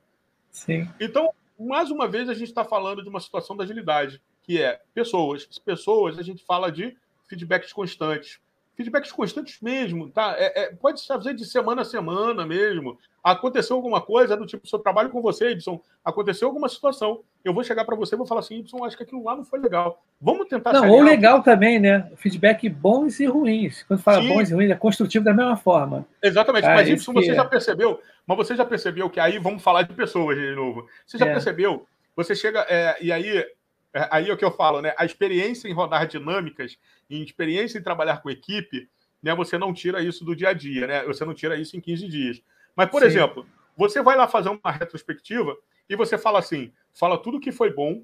[0.52, 0.88] Sim.
[1.00, 4.82] Então, mais uma vez, a gente está falando de uma situação da agilidade, que é
[4.94, 5.46] pessoas.
[5.60, 6.98] Pessoas, a gente fala de
[7.28, 8.40] feedbacks constantes.
[8.82, 10.36] Feedbacks constantes mesmo, tá?
[10.38, 12.98] É, é, pode fazer de semana a semana mesmo.
[13.24, 17.22] Aconteceu alguma coisa do tipo, se eu trabalho com você, Y, aconteceu alguma situação.
[17.46, 19.46] Eu vou chegar para você e vou falar assim, Y, acho que aquilo lá não
[19.46, 20.04] foi legal.
[20.20, 20.74] Vamos tentar.
[20.74, 22.12] Não, ou legal também, né?
[22.16, 23.84] Feedback bons e ruins.
[23.84, 24.30] Quando fala Sim.
[24.30, 26.06] bons e ruins, é construtivo da mesma forma.
[26.22, 26.66] Exatamente.
[26.66, 27.36] Ah, Mas, Y, você é.
[27.36, 30.88] já percebeu mas você já percebeu que aí vamos falar de pessoas de novo.
[31.06, 31.32] Você já é.
[31.32, 31.86] percebeu?
[32.16, 33.46] Você chega é, e aí
[33.94, 34.94] é, aí é o que eu falo, né?
[34.98, 36.78] A experiência em rodar dinâmicas,
[37.16, 38.90] em experiência em trabalhar com equipe,
[39.22, 39.36] né?
[39.36, 41.04] Você não tira isso do dia a dia, né?
[41.04, 42.42] Você não tira isso em 15 dias.
[42.76, 43.08] Mas, por Sim.
[43.08, 43.46] exemplo,
[43.76, 45.58] você vai lá fazer uma retrospectiva
[45.90, 48.04] e você fala assim: fala tudo que foi bom,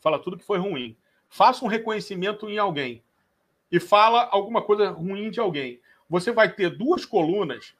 [0.00, 0.96] fala tudo que foi ruim.
[1.28, 3.02] Faça um reconhecimento em alguém
[3.70, 5.80] e fala alguma coisa ruim de alguém.
[6.08, 7.74] Você vai ter duas colunas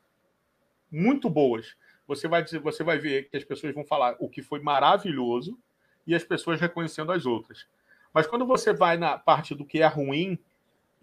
[0.90, 1.74] muito boas.
[2.06, 5.58] Você vai, dizer, você vai ver que as pessoas vão falar o que foi maravilhoso
[6.06, 7.66] e as pessoas reconhecendo as outras.
[8.12, 10.38] Mas quando você vai na parte do que é ruim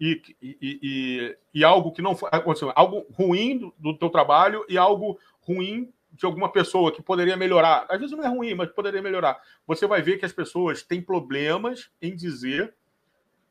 [0.00, 2.30] e, e, e, e algo que não foi.
[2.74, 7.86] Algo ruim do, do teu trabalho e algo ruim de alguma pessoa que poderia melhorar.
[7.88, 9.40] Às vezes não é ruim, mas poderia melhorar.
[9.66, 12.74] Você vai ver que as pessoas têm problemas em dizer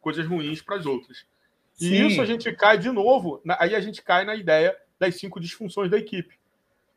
[0.02, 1.26] coisas ruins para as outras.
[1.74, 1.94] Sim.
[1.94, 5.40] E isso a gente cai de novo, aí a gente cai na ideia das cinco
[5.40, 6.40] disfunções da equipe,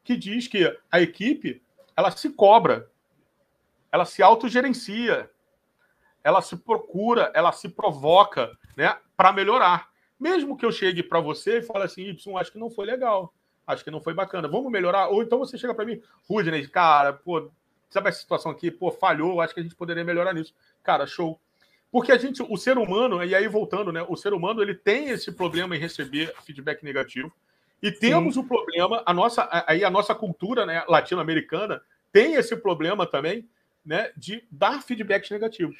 [0.03, 1.63] que diz que a equipe
[1.97, 2.91] ela se cobra,
[3.93, 5.31] ela se autogerencia,
[6.23, 9.89] ela se procura, ela se provoca né, para melhorar.
[10.19, 13.33] Mesmo que eu chegue para você e fale assim, Y, acho que não foi legal,
[13.67, 15.09] acho que não foi bacana, vamos melhorar.
[15.09, 17.51] Ou então você chega para mim, Rudney, cara, pô,
[17.89, 20.55] sabe essa situação aqui, pô, falhou, acho que a gente poderia melhorar nisso.
[20.83, 21.41] Cara, show.
[21.91, 25.09] Porque a gente, o ser humano, e aí voltando, né, o ser humano ele tem
[25.09, 27.33] esse problema em receber feedback negativo.
[27.83, 28.41] E temos Sim.
[28.41, 31.81] o problema, a nossa, aí a nossa cultura né, latino-americana
[32.13, 33.49] tem esse problema também,
[33.85, 35.77] né, de dar feedbacks negativos.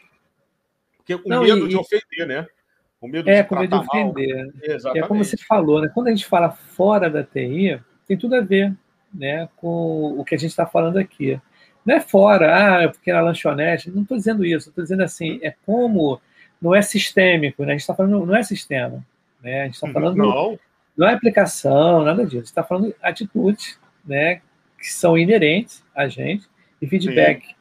[1.01, 2.47] Porque o Não, medo e, de ofender, né?
[3.01, 4.53] O medo é, de com medo de ofender.
[4.63, 5.05] Exatamente.
[5.05, 5.91] É como você falou, né?
[5.93, 8.75] Quando a gente fala fora da TI, tem tudo a ver
[9.13, 11.41] né, com o que a gente está falando aqui.
[11.85, 15.41] Não é fora, ah, é porque na lanchonete, não estou dizendo isso, estou dizendo assim,
[15.43, 16.21] é como
[16.61, 17.71] não é sistêmico, né?
[17.71, 19.05] A gente está falando, não é sistema.
[19.43, 19.63] Né?
[19.63, 20.59] A gente está falando não.
[20.97, 22.45] Não é aplicação, nada disso.
[22.45, 24.43] está falando de atitudes, né,
[24.79, 26.47] que são inerentes a gente
[26.83, 27.47] e feedback.
[27.47, 27.55] Sim.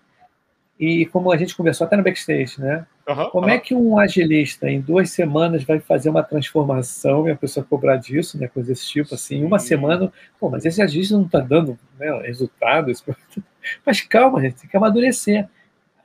[0.77, 2.85] E como a gente conversou até no backstage, né?
[3.09, 3.53] Uhum, Como uhum.
[3.53, 7.95] é que um agilista em duas semanas vai fazer uma transformação e a pessoa cobrar
[7.95, 8.47] disso, né?
[8.47, 13.03] Coisa desse tipo, assim, uma semana, pô, mas esse agilista não está dando né, resultados.
[13.85, 15.47] Mas calma, gente, tem que amadurecer.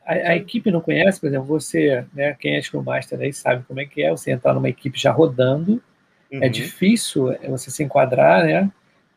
[0.05, 3.65] A, a, equipe não conhece, por exemplo, você, né, quem é Scrum Master aí sabe
[3.67, 5.81] como é que é, você entrar numa equipe já rodando,
[6.31, 6.43] é uhum.
[6.43, 8.71] é difícil você se enquadrar, né?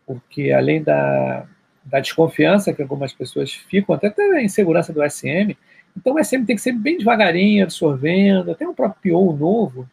[0.05, 1.45] Porque além da,
[1.83, 5.57] da desconfiança que algumas pessoas ficam, até a insegurança do SM,
[5.97, 9.89] então o SM tem que ser bem devagarinho, absorvendo, até um próprio PO novo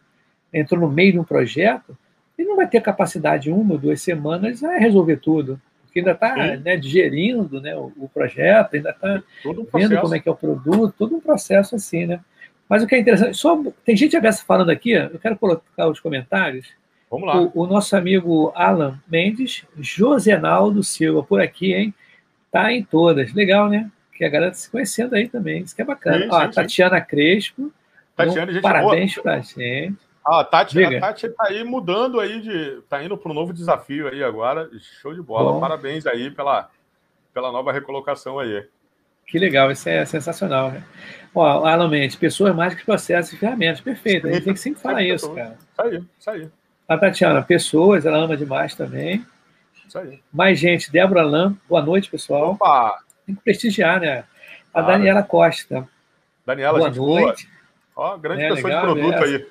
[0.55, 1.97] entrou no meio de um projeto,
[2.39, 6.57] ele não vai ter capacidade uma ou duas semanas a resolver tudo, porque ainda está
[6.57, 10.37] né, digerindo né, o, o projeto, ainda está um vendo como é que é o
[10.37, 12.21] produto, todo um processo assim, né?
[12.69, 16.01] Mas o que é interessante, só tem gente aberta falando aqui, eu quero colocar os
[16.01, 16.69] comentários.
[17.11, 17.43] Vamos lá.
[17.43, 21.95] O, o, nosso amigo Alan Mendes, Josenaldo Silva, por aqui, hein?
[22.51, 23.35] Tá em todas.
[23.35, 23.91] Legal, né?
[24.15, 25.63] Que a galera tá se conhecendo aí também.
[25.63, 26.19] Isso que é bacana.
[26.19, 27.07] Sim, Ó, sim, Tatiana sim.
[27.07, 27.73] Crespo.
[28.17, 29.23] Tatiana, um, gente parabéns boa.
[29.23, 29.95] pra gente.
[30.27, 32.81] Ah, a Tati, a Tati tá aí mudando aí de.
[32.89, 34.71] tá indo para um novo desafio aí agora.
[35.03, 35.53] Show de bola.
[35.53, 35.61] Bom.
[35.61, 36.71] Parabéns aí pela,
[37.35, 38.67] pela nova recolocação aí.
[39.27, 40.71] Que legal, isso é sensacional.
[40.71, 40.83] Né?
[41.35, 43.81] Ó, Alan Mendes, pessoas mais que processos e ferramentas.
[43.83, 44.27] Perfeito.
[44.27, 45.59] A gente tem que sempre falar isso, cara.
[45.73, 46.49] Isso aí, isso aí.
[46.89, 49.27] A Tatiana, pessoas, ela ama demais também.
[49.87, 50.21] Isso aí.
[50.33, 52.53] Mais gente, Débora Lam, boa noite, pessoal.
[52.53, 52.99] Opa!
[53.27, 54.25] Tem que prestigiar, né?
[54.73, 55.89] A Daniela Costa.
[56.45, 57.49] Daniela, boa noite.
[57.97, 59.47] Ó, grande é, pessoa legal, de produto aí.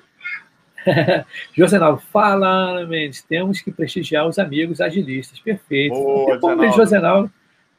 [1.56, 5.40] Josenaldo, fala, Mendes, temos que prestigiar os amigos agilistas.
[5.40, 5.94] Perfeito.
[5.94, 7.32] Boa, tem um pouco Josenaldo.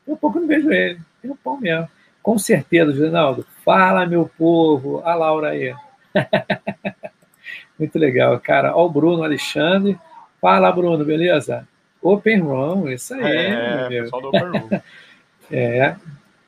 [0.06, 1.00] Tem um pouco não vejo ele.
[1.22, 1.88] Tem um pão mesmo.
[2.22, 3.46] Com certeza, Josenaldo.
[3.64, 5.02] Fala, meu povo.
[5.06, 5.74] A Laura aí.
[7.78, 8.76] Muito legal, cara.
[8.76, 9.98] Ó, o Bruno Alexandre.
[10.42, 11.68] Fala, Bruno, beleza?
[12.02, 13.24] Open Room, isso aí.
[13.24, 14.04] É, meu.
[14.04, 14.70] pessoal do Open Room.
[15.52, 15.96] é.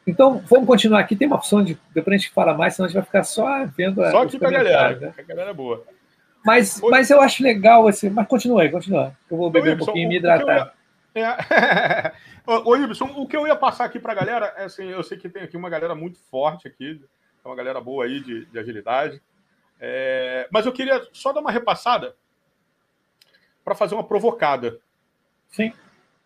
[0.06, 1.16] Então, vamos continuar aqui.
[1.16, 1.78] Tem uma opção de.
[1.94, 4.02] Depois a gente fala mais, senão a gente vai ficar só vendo.
[4.10, 4.96] Só aqui pra galera.
[4.98, 5.14] Né?
[5.18, 5.84] A galera é boa.
[6.46, 8.10] Mas, mas eu acho legal assim.
[8.10, 9.16] Mas continua aí, continua.
[9.30, 10.74] Eu vou beber Ô, um pouquinho e me hidratar.
[11.14, 11.38] Eu ia...
[11.50, 12.14] é...
[12.48, 15.28] Ô, Ibson, o que eu ia passar aqui pra galera é assim: eu sei que
[15.28, 17.02] tem aqui uma galera muito forte aqui,
[17.44, 19.22] uma galera boa aí de, de agilidade.
[19.80, 22.16] É, mas eu queria só dar uma repassada
[23.64, 24.80] para fazer uma provocada.
[25.50, 25.74] Sim.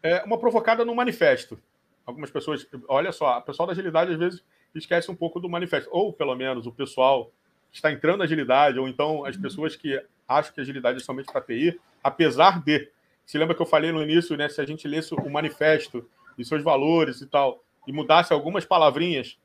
[0.04, 1.60] É, uma provocada no manifesto.
[2.06, 5.90] Algumas pessoas, olha só, o pessoal da agilidade às vezes esquece um pouco do manifesto,
[5.92, 7.32] ou pelo menos o pessoal
[7.72, 11.04] que está entrando na agilidade, ou então as pessoas que acham que a agilidade é
[11.04, 12.90] somente para TI, apesar de.
[13.26, 14.50] Se lembra que eu falei no início, né?
[14.50, 19.38] Se a gente lesse o manifesto e seus valores e tal, e mudasse algumas palavrinhas,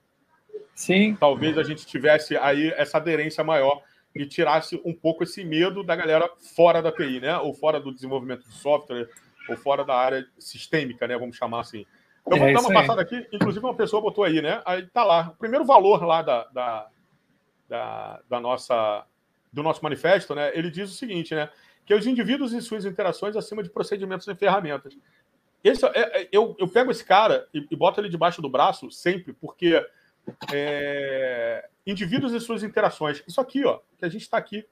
[0.75, 1.17] Sim.
[1.19, 3.83] talvez a gente tivesse aí essa aderência maior
[4.15, 7.37] e tirasse um pouco esse medo da galera fora da TI, né?
[7.39, 9.09] Ou fora do desenvolvimento de software,
[9.49, 11.17] ou fora da área sistêmica, né?
[11.17, 11.87] Vamos chamar assim.
[12.27, 13.27] Então, vamos é dar uma passada aqui.
[13.33, 14.61] Inclusive, uma pessoa botou aí, né?
[14.65, 15.31] Aí tá lá.
[15.35, 16.89] O primeiro valor lá da, da,
[17.69, 19.07] da, da nossa,
[19.53, 20.51] do nosso manifesto, né?
[20.53, 21.49] Ele diz o seguinte, né?
[21.85, 24.99] Que os indivíduos e suas interações acima de procedimentos e ferramentas.
[25.63, 28.91] Esse, é, é, eu, eu pego esse cara e, e boto ele debaixo do braço
[28.91, 29.85] sempre, porque
[30.53, 33.23] é, indivíduos e suas interações.
[33.27, 34.67] Isso aqui, ó, que a gente está aqui.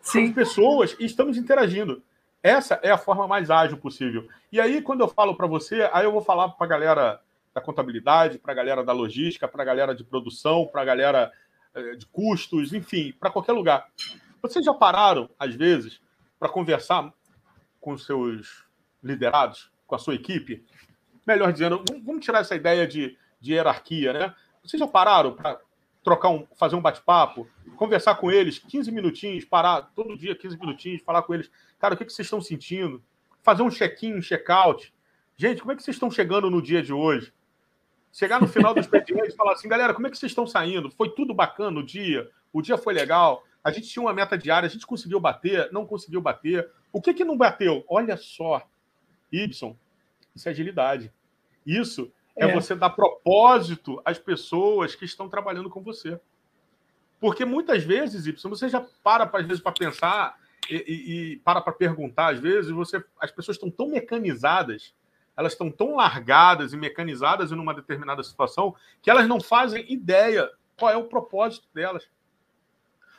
[0.00, 0.32] Sim.
[0.32, 2.02] pessoas e estamos interagindo.
[2.42, 4.28] Essa é a forma mais ágil possível.
[4.52, 7.20] E aí, quando eu falo para você, aí eu vou falar para a galera
[7.52, 11.32] da contabilidade, para a galera da logística, para a galera de produção, para a galera
[11.74, 13.88] eh, de custos, enfim, para qualquer lugar.
[14.40, 16.00] Vocês já pararam, às vezes,
[16.38, 17.12] para conversar
[17.80, 18.64] com seus
[19.02, 20.64] liderados, com a sua equipe?
[21.26, 24.34] Melhor dizendo, vamos tirar essa ideia de, de hierarquia, né?
[24.62, 25.58] Vocês já pararam para
[26.02, 31.02] trocar um, fazer um bate-papo, conversar com eles 15 minutinhos, parar todo dia 15 minutinhos,
[31.02, 33.02] falar com eles, cara, o que, que vocês estão sentindo?
[33.42, 34.92] Fazer um check-in, um check-out.
[35.36, 37.32] Gente, como é que vocês estão chegando no dia de hoje?
[38.12, 40.90] Chegar no final do expediente e falar assim, galera, como é que vocês estão saindo?
[40.90, 42.28] Foi tudo bacana o dia?
[42.52, 43.44] O dia foi legal?
[43.62, 45.70] A gente tinha uma meta diária, a gente conseguiu bater?
[45.72, 46.68] Não conseguiu bater?
[46.92, 47.84] O que que não bateu?
[47.88, 48.66] Olha só,
[49.30, 49.76] Y,
[50.34, 51.12] isso é agilidade.
[51.66, 56.20] Isso é, é você dar propósito às pessoas que estão trabalhando com você.
[57.20, 60.38] Porque muitas vezes, Y, você já para, às vezes, para pensar
[60.70, 64.94] e, e, e para para perguntar, às vezes, você, as pessoas estão tão mecanizadas,
[65.36, 70.48] elas estão tão largadas e mecanizadas em uma determinada situação, que elas não fazem ideia
[70.78, 72.08] qual é o propósito delas.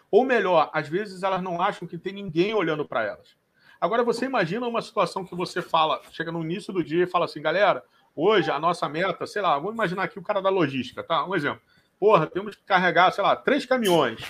[0.10, 3.38] Ou melhor, às vezes elas não acham que tem ninguém olhando para elas.
[3.80, 7.26] Agora, você imagina uma situação que você fala, chega no início do dia e fala
[7.26, 7.84] assim, galera,
[8.16, 11.26] Hoje, a nossa meta, sei lá, vamos imaginar aqui o cara da logística, tá?
[11.26, 11.62] Um exemplo.
[12.00, 14.22] Porra, temos que carregar, sei lá, três caminhões.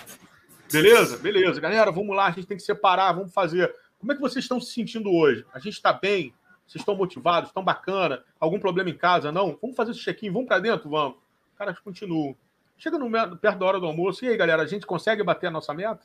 [0.72, 1.16] Beleza?
[1.18, 1.60] Beleza.
[1.60, 3.74] Galera, vamos lá, a gente tem que separar, vamos fazer.
[3.98, 5.44] Como é que vocês estão se sentindo hoje?
[5.52, 6.32] A gente está bem?
[6.66, 7.50] Vocês estão motivados?
[7.50, 8.22] Estão bacana?
[8.38, 9.32] Algum problema em casa?
[9.32, 9.58] Não?
[9.60, 10.30] Vamos fazer esse check-in?
[10.30, 10.88] Vamos para dentro?
[10.88, 11.16] Vamos.
[11.52, 12.36] Os caras continuam.
[12.78, 15.50] Chega no, perto da hora do almoço, e aí, galera, a gente consegue bater a
[15.50, 16.00] nossa meta?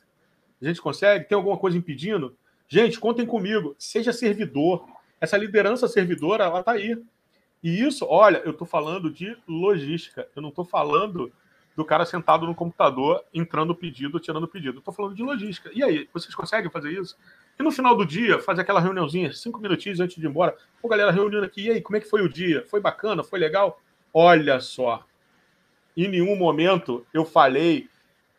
[0.60, 1.24] A gente consegue?
[1.26, 2.36] Tem alguma coisa impedindo?
[2.68, 3.74] Gente, contem comigo.
[3.78, 4.86] Seja servidor.
[5.20, 7.00] Essa liderança servidora, ela tá aí.
[7.62, 10.28] E isso, olha, eu estou falando de logística.
[10.34, 11.32] Eu não estou falando
[11.76, 14.78] do cara sentado no computador, entrando o pedido, tirando o pedido.
[14.78, 15.70] Estou falando de logística.
[15.74, 17.16] E aí, vocês conseguem fazer isso?
[17.58, 20.56] E no final do dia, fazer aquela reuniãozinha, cinco minutinhos antes de ir embora.
[20.80, 21.66] Pô, galera, reunindo aqui.
[21.66, 22.64] E aí, como é que foi o dia?
[22.66, 23.22] Foi bacana?
[23.22, 23.80] Foi legal?
[24.12, 25.04] Olha só,
[25.96, 27.88] em nenhum momento eu falei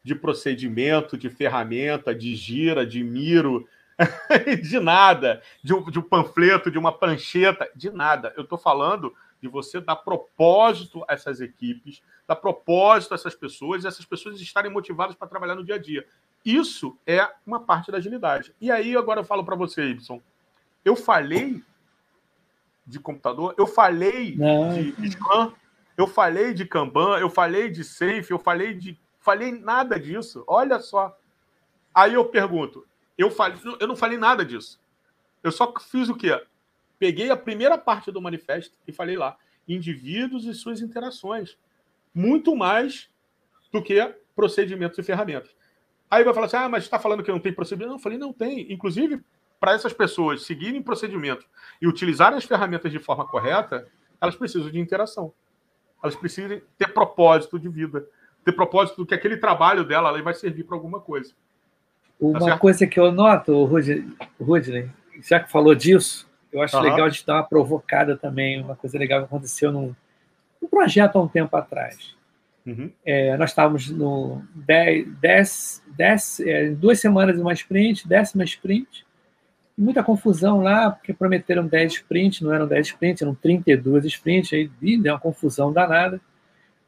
[0.04, 3.68] de procedimento, de ferramenta, de gira, de miro,
[4.62, 8.34] de nada, de um, de um, panfleto, de uma prancheta, de nada.
[8.38, 13.84] Eu estou falando de você dar propósito a essas equipes, dar propósito a essas pessoas
[13.84, 16.06] e essas pessoas estarem motivadas para trabalhar no dia a dia.
[16.46, 18.54] Isso é uma parte da agilidade.
[18.62, 20.22] E aí, agora eu falo para você, Y.
[20.86, 21.64] Eu falei
[22.86, 24.74] de computador, eu falei Não.
[24.74, 25.52] de Scrum,
[25.98, 28.98] eu falei de Kanban, eu falei de Safe, eu falei de.
[29.20, 30.44] Falei nada disso.
[30.48, 31.18] Olha só.
[31.94, 34.80] Aí eu pergunto, eu, falei, eu não falei nada disso.
[35.44, 36.40] Eu só fiz o quê?
[37.00, 41.58] Peguei a primeira parte do manifesto e falei lá: indivíduos e suas interações.
[42.14, 43.10] Muito mais
[43.72, 44.02] do que
[44.36, 45.56] procedimentos e ferramentas.
[46.10, 47.90] Aí vai falar assim: ah, mas está falando que não tem procedimento?
[47.90, 48.72] Não, eu falei: não tem.
[48.72, 49.22] Inclusive,
[49.60, 51.46] para essas pessoas seguirem procedimentos
[51.82, 53.88] e utilizarem as ferramentas de forma correta,
[54.20, 55.34] elas precisam de interação
[56.02, 58.08] elas precisam ter propósito de vida,
[58.44, 61.34] ter propósito do que aquele trabalho dela vai servir para alguma coisa.
[62.20, 63.66] Uma tá coisa que eu noto,
[64.40, 64.90] Rudney,
[65.22, 66.84] já que falou disso, eu acho uhum.
[66.84, 69.94] legal de dar uma provocada também, uma coisa legal que aconteceu num,
[70.62, 72.16] num projeto há um tempo atrás.
[72.66, 72.92] Uhum.
[73.06, 79.06] É, nós estávamos no 10, 10, 10 é, duas semanas uma sprint, décima sprint,
[79.78, 84.70] muita confusão lá, porque prometeram 10 sprints, não eram 10 sprints, eram 32 sprints, aí
[84.98, 86.20] deu uma confusão danada.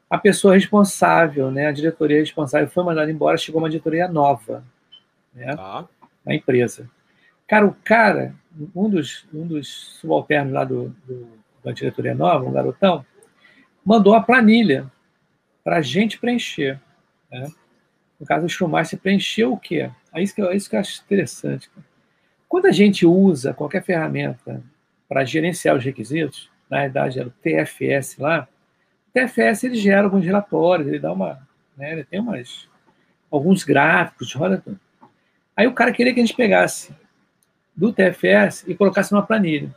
[0.08, 4.64] A pessoa responsável, né, a diretoria responsável foi mandada embora, chegou uma diretoria nova
[5.34, 5.86] né, ah.
[6.24, 6.88] na empresa.
[7.46, 8.34] Cara, o cara,
[8.74, 11.28] um dos, um dos subalternos lá do, do,
[11.64, 13.04] da diretoria nova, um garotão,
[13.84, 14.90] mandou a planilha
[15.64, 16.80] para a gente preencher.
[17.30, 17.48] Né?
[18.18, 18.70] No caso, o Scrum
[19.02, 19.90] preencheu o quê?
[20.12, 21.68] É isso que, é isso que eu acho interessante.
[21.70, 21.90] Cara
[22.50, 24.60] quando a gente usa qualquer ferramenta
[25.08, 28.48] para gerenciar os requisitos, na verdade era o TFS lá,
[29.08, 32.68] o TFS ele gera alguns relatórios, ele dá uma, né, ele tem umas,
[33.30, 34.80] alguns gráficos, roda tudo.
[35.60, 36.90] Aí o cara queria que a gente pegasse
[37.76, 39.76] do TFS e colocasse numa planilha.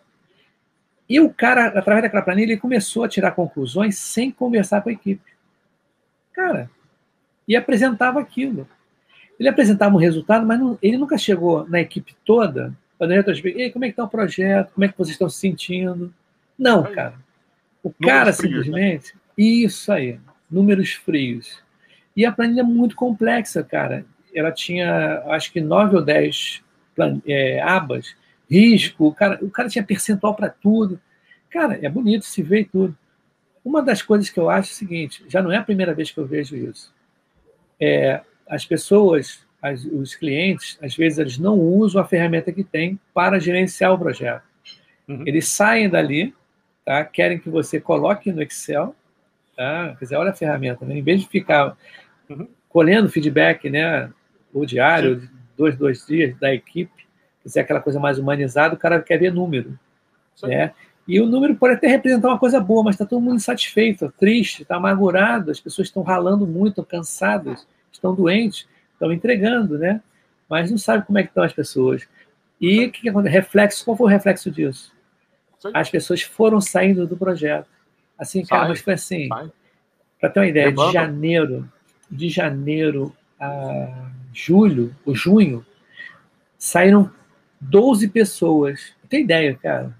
[1.09, 4.93] E o cara, através daquela planilha, ele começou a tirar conclusões sem conversar com a
[4.93, 5.29] equipe.
[6.31, 6.71] Cara,
[7.45, 8.65] e apresentava aquilo.
[9.37, 13.73] Ele apresentava um resultado, mas não, ele nunca chegou na equipe toda para retrospectiva.
[13.73, 14.71] como é que está o projeto?
[14.71, 16.13] Como é que vocês estão se sentindo?
[16.57, 17.15] Não, cara.
[17.83, 18.71] O cara frios, né?
[18.71, 19.15] simplesmente.
[19.15, 19.21] Né?
[19.37, 20.17] Isso aí,
[20.49, 21.61] números frios.
[22.15, 24.05] E a planilha é muito complexa, cara.
[24.33, 26.63] Ela tinha, acho que nove ou dez
[27.25, 28.15] é, abas,
[28.49, 30.99] risco, o cara, o cara tinha percentual para tudo.
[31.49, 32.95] Cara, é bonito se ver tudo.
[33.63, 36.11] Uma das coisas que eu acho é o seguinte: já não é a primeira vez
[36.11, 36.93] que eu vejo isso.
[37.79, 42.99] É, as pessoas, as, os clientes, às vezes eles não usam a ferramenta que tem
[43.13, 44.43] para gerenciar o projeto.
[45.07, 45.23] Uhum.
[45.25, 46.33] Eles saem dali,
[46.85, 47.03] tá?
[47.03, 48.95] querem que você coloque no Excel,
[49.55, 49.95] tá?
[49.97, 50.97] Quer dizer, olha a ferramenta, né?
[50.97, 51.77] em vez de ficar
[52.29, 52.47] uhum.
[52.69, 54.09] colhendo feedback, né,
[54.53, 55.29] o diário, Sim.
[55.57, 57.07] dois, dois dias da equipe,
[57.41, 59.77] quiser aquela coisa mais humanizada, o cara quer ver número,
[60.35, 60.47] Sim.
[60.47, 60.73] né?
[61.05, 64.61] E o número pode até representar uma coisa boa, mas está todo mundo insatisfeito, triste,
[64.61, 70.01] está amargurado, as pessoas estão ralando muito, cansadas estão doentes, estão entregando, né?
[70.49, 72.07] Mas não sabe como é que estão as pessoas.
[72.59, 73.33] E o que, que acontece?
[73.33, 74.91] Reflexo, qual foi o reflexo disso?
[75.73, 77.67] As pessoas foram saindo do projeto.
[78.17, 79.29] Assim, cara, mas foi assim.
[80.19, 81.69] Para ter uma ideia, de janeiro,
[82.09, 85.65] de janeiro a julho, ou junho,
[86.57, 87.11] saíram
[87.59, 88.93] 12 pessoas.
[89.09, 89.95] Tem ideia, cara?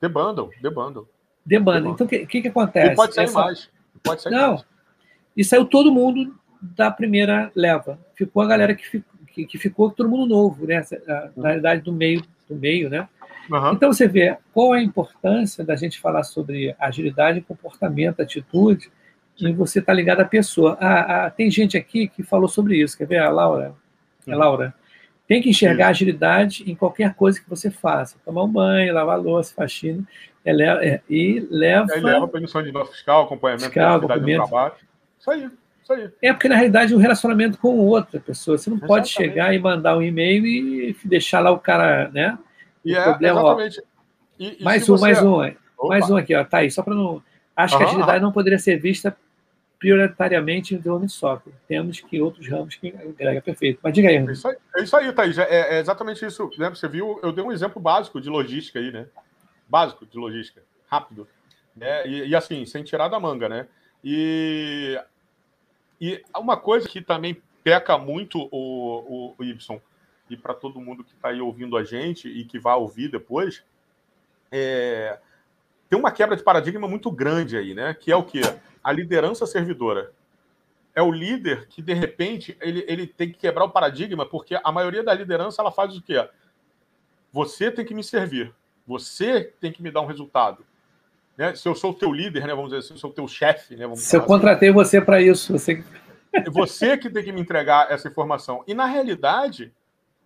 [0.00, 1.06] Debandam, debandam.
[1.44, 1.92] Debandam.
[1.92, 2.92] Então, o que, que, que acontece?
[2.92, 3.40] E pode sair Essa...
[3.40, 3.70] mais.
[4.02, 4.50] Pode sair Não.
[4.54, 4.64] Mais.
[5.36, 7.98] E saiu todo mundo da primeira leva.
[8.14, 10.84] Ficou a galera que, ficou, que, que ficou todo mundo novo, né?
[11.36, 13.08] Na realidade, do meio, do meio, né?
[13.50, 13.72] Uhum.
[13.72, 18.90] Então você vê qual a importância da gente falar sobre agilidade, comportamento, atitude,
[19.38, 20.76] e você está ligado à pessoa.
[20.80, 23.18] Ah, ah, tem gente aqui que falou sobre isso, quer ver?
[23.18, 23.74] A Laura.
[24.26, 24.74] A Laura.
[25.28, 28.16] Tem que enxergar agilidade em qualquer coisa que você faça.
[28.24, 30.04] Tomar um banho, lavar louça, faxina,
[30.44, 31.02] e leva.
[31.10, 34.74] E leva, leva para emissão de nota fiscal, acompanhamento fiscal, da atividade do trabalho.
[35.18, 35.50] Isso aí.
[36.20, 38.58] É porque, na realidade, o um relacionamento com outra pessoa.
[38.58, 38.88] Você não exatamente.
[38.88, 42.36] pode chegar e mandar um e-mail e deixar lá o cara, né?
[42.84, 43.82] E o é, problema, exatamente.
[44.38, 45.02] E, e mais um, você...
[45.02, 45.34] mais um.
[45.34, 45.88] Opa.
[45.88, 46.44] Mais um aqui, ó.
[46.44, 47.22] Tá aí, só para não.
[47.54, 49.16] Acho uhum, que a agilidade não poderia ser vista
[49.78, 51.52] prioritariamente em desenvolvimento de software.
[51.68, 53.78] Temos que outros ramos que agrega perfeito.
[53.82, 54.16] Mas diga aí.
[54.16, 54.32] É
[54.82, 55.38] isso aí, é aí Thaís.
[55.38, 56.50] É, é, exatamente isso.
[56.58, 56.70] Né?
[56.70, 59.06] Você viu, eu dei um exemplo básico de logística aí, né?
[59.68, 61.28] Básico de logística, rápido.
[61.74, 62.06] Né?
[62.06, 63.66] E, e assim, sem tirar da manga, né?
[64.02, 64.98] E,
[66.00, 69.80] e uma coisa que também peca muito o, o, o
[70.28, 73.62] e para todo mundo que está aí ouvindo a gente e que vai ouvir depois,
[74.50, 75.18] é,
[75.88, 77.94] tem uma quebra de paradigma muito grande aí, né?
[77.94, 78.40] Que é o quê?
[78.86, 80.12] A liderança servidora.
[80.94, 84.70] É o líder que, de repente, ele, ele tem que quebrar o paradigma, porque a
[84.70, 86.24] maioria da liderança ela faz o quê?
[87.32, 88.54] Você tem que me servir.
[88.86, 90.64] Você tem que me dar um resultado.
[91.36, 91.52] Né?
[91.56, 92.54] Se eu sou o teu líder, né?
[92.54, 93.86] Vamos dizer assim, se eu sou o teu chefe, né?
[93.86, 94.28] Vamos se eu assim.
[94.28, 95.84] contratei você para isso, você...
[96.52, 98.62] você que tem que me entregar essa informação.
[98.68, 99.74] E na realidade,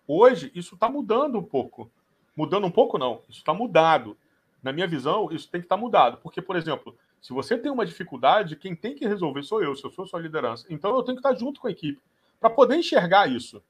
[0.07, 1.89] hoje, isso está mudando um pouco.
[2.37, 3.23] Mudando um pouco, não.
[3.27, 4.15] Isso está mudado
[4.61, 6.19] na minha visão, isso tem que estar mudado.
[6.21, 9.83] Porque, por exemplo, se você tem uma dificuldade, quem tem que resolver sou eu, se
[9.85, 10.65] eu sou sua liderança.
[10.69, 12.01] Então eu tenho que estar junto com a equipe
[12.39, 13.63] para poder enxergar isso,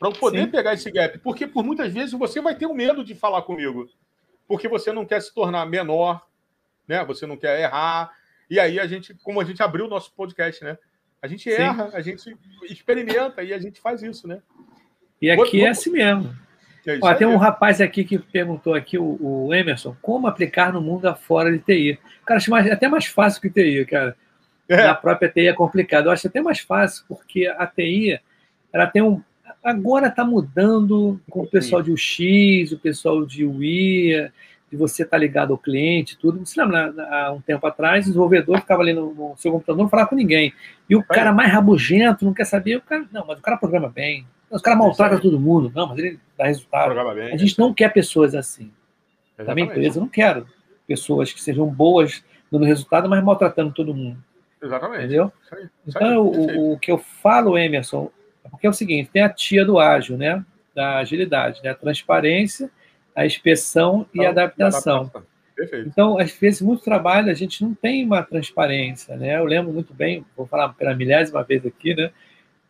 [0.00, 0.50] para poder Sim.
[0.50, 1.18] pegar esse gap.
[1.18, 3.86] Porque por muitas vezes você vai ter um medo de falar comigo,
[4.48, 6.26] porque você não quer se tornar menor,
[6.88, 7.04] né?
[7.04, 8.10] Você não quer errar.
[8.48, 10.78] E aí a gente, como a gente abriu o nosso podcast, né?
[11.20, 11.96] A gente erra, Sim.
[11.96, 14.40] a gente experimenta e a gente faz isso, né?
[15.20, 16.34] E aqui é assim mesmo.
[16.86, 20.80] É Ó, tem um rapaz aqui que perguntou aqui, o, o, Emerson, como aplicar no
[20.80, 21.98] mundo afora de TI.
[22.24, 24.16] Cara, acho mais, até mais fácil que TI, cara.
[24.68, 24.86] É.
[24.86, 26.06] Na própria TI é complicado.
[26.06, 28.20] Eu acho até mais fácil, porque a TI,
[28.72, 29.20] ela tem um.
[29.64, 34.30] Agora está mudando com o pessoal de UX, o pessoal de UI,
[34.70, 36.44] de você estar tá ligado ao cliente, tudo.
[36.44, 39.88] Você lembra, há um tempo atrás, o desenvolvedor ficava ali no, no seu computador, não
[39.88, 40.52] falava com ninguém.
[40.88, 43.88] E o cara mais rabugento, não quer saber, o cara, não, mas o cara programa
[43.88, 45.72] bem, os caras maltratam todo mundo.
[45.74, 47.14] Não, mas ele dá resultado.
[47.14, 48.70] Bem, a gente não quer pessoas assim.
[49.38, 49.46] Exatamente.
[49.46, 50.46] Da minha empresa, eu não quero
[50.86, 54.18] pessoas que sejam boas dando resultado, mas maltratando todo mundo.
[54.62, 55.04] Exatamente.
[55.04, 55.32] Entendeu?
[55.42, 58.10] Isso aí, isso então, o, o, que eu falo, Emerson,
[58.44, 60.44] é porque é o seguinte: tem a tia do ágil, né?
[60.74, 61.70] Da agilidade, né?
[61.70, 62.70] A transparência,
[63.14, 65.00] a inspeção e a adaptação.
[65.00, 65.36] adaptação.
[65.54, 65.88] Perfeito.
[65.88, 69.38] Então, às vezes, muito trabalho, a gente não tem uma transparência, né?
[69.38, 72.10] Eu lembro muito bem, vou falar pela milésima vez aqui, né?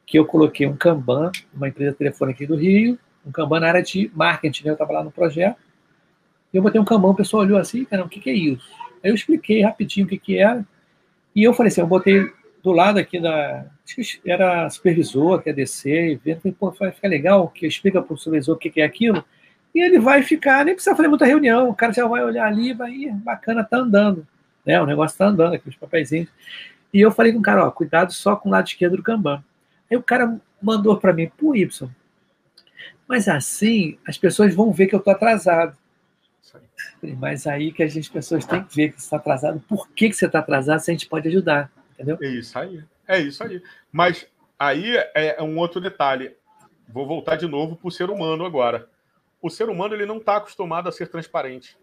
[0.07, 3.69] Que eu coloquei um Kanban, uma empresa de telefone aqui do Rio, um Kanban na
[3.69, 4.71] área de marketing, né?
[4.71, 5.59] eu estava lá no projeto,
[6.55, 8.67] eu botei um Kanban, o pessoal olhou assim, cara, o que, que é isso?
[9.03, 10.65] Aí eu expliquei rapidinho o que, que era,
[11.35, 12.31] e eu falei assim, eu botei
[12.63, 13.67] do lado aqui da,
[14.25, 18.15] era supervisor, que é descer, e ver, falei, pô, vai ficar legal, que explica para
[18.15, 19.25] o supervisor o que, que é aquilo,
[19.75, 22.73] e ele vai ficar, nem precisa fazer muita reunião, o cara já vai olhar ali,
[22.73, 24.27] vai, bacana, tá andando,
[24.65, 24.81] né?
[24.81, 25.77] O negócio tá andando aqui, os.
[26.95, 29.45] E eu falei com o cara, ó, cuidado só com o lado esquerdo do Kanban.
[29.91, 31.89] Aí o cara mandou para mim, pô, Y,
[33.07, 35.77] mas assim as pessoas vão ver que eu estou atrasado.
[37.19, 39.61] Mas aí que as pessoas têm que ver que você está atrasado.
[39.69, 41.71] Por que, que você está atrasado se a gente pode ajudar?
[41.95, 42.19] Entendeu?
[42.21, 42.85] É isso aí.
[43.07, 43.63] É isso aí.
[43.93, 44.27] Mas
[44.59, 46.35] aí é um outro detalhe.
[46.89, 48.89] Vou voltar de novo para o ser humano agora.
[49.41, 51.77] O ser humano ele não está acostumado a ser transparente.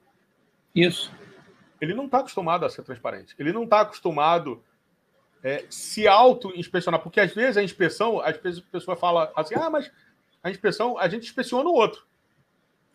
[0.73, 1.13] Isso.
[1.79, 3.35] Ele não está acostumado a ser transparente.
[3.37, 4.63] Ele não está acostumado
[5.43, 9.69] é, se auto-inspecionar, porque às vezes a inspeção, às vezes a pessoa fala assim, ah,
[9.69, 9.91] mas
[10.41, 12.05] a inspeção, a gente inspeciona o outro.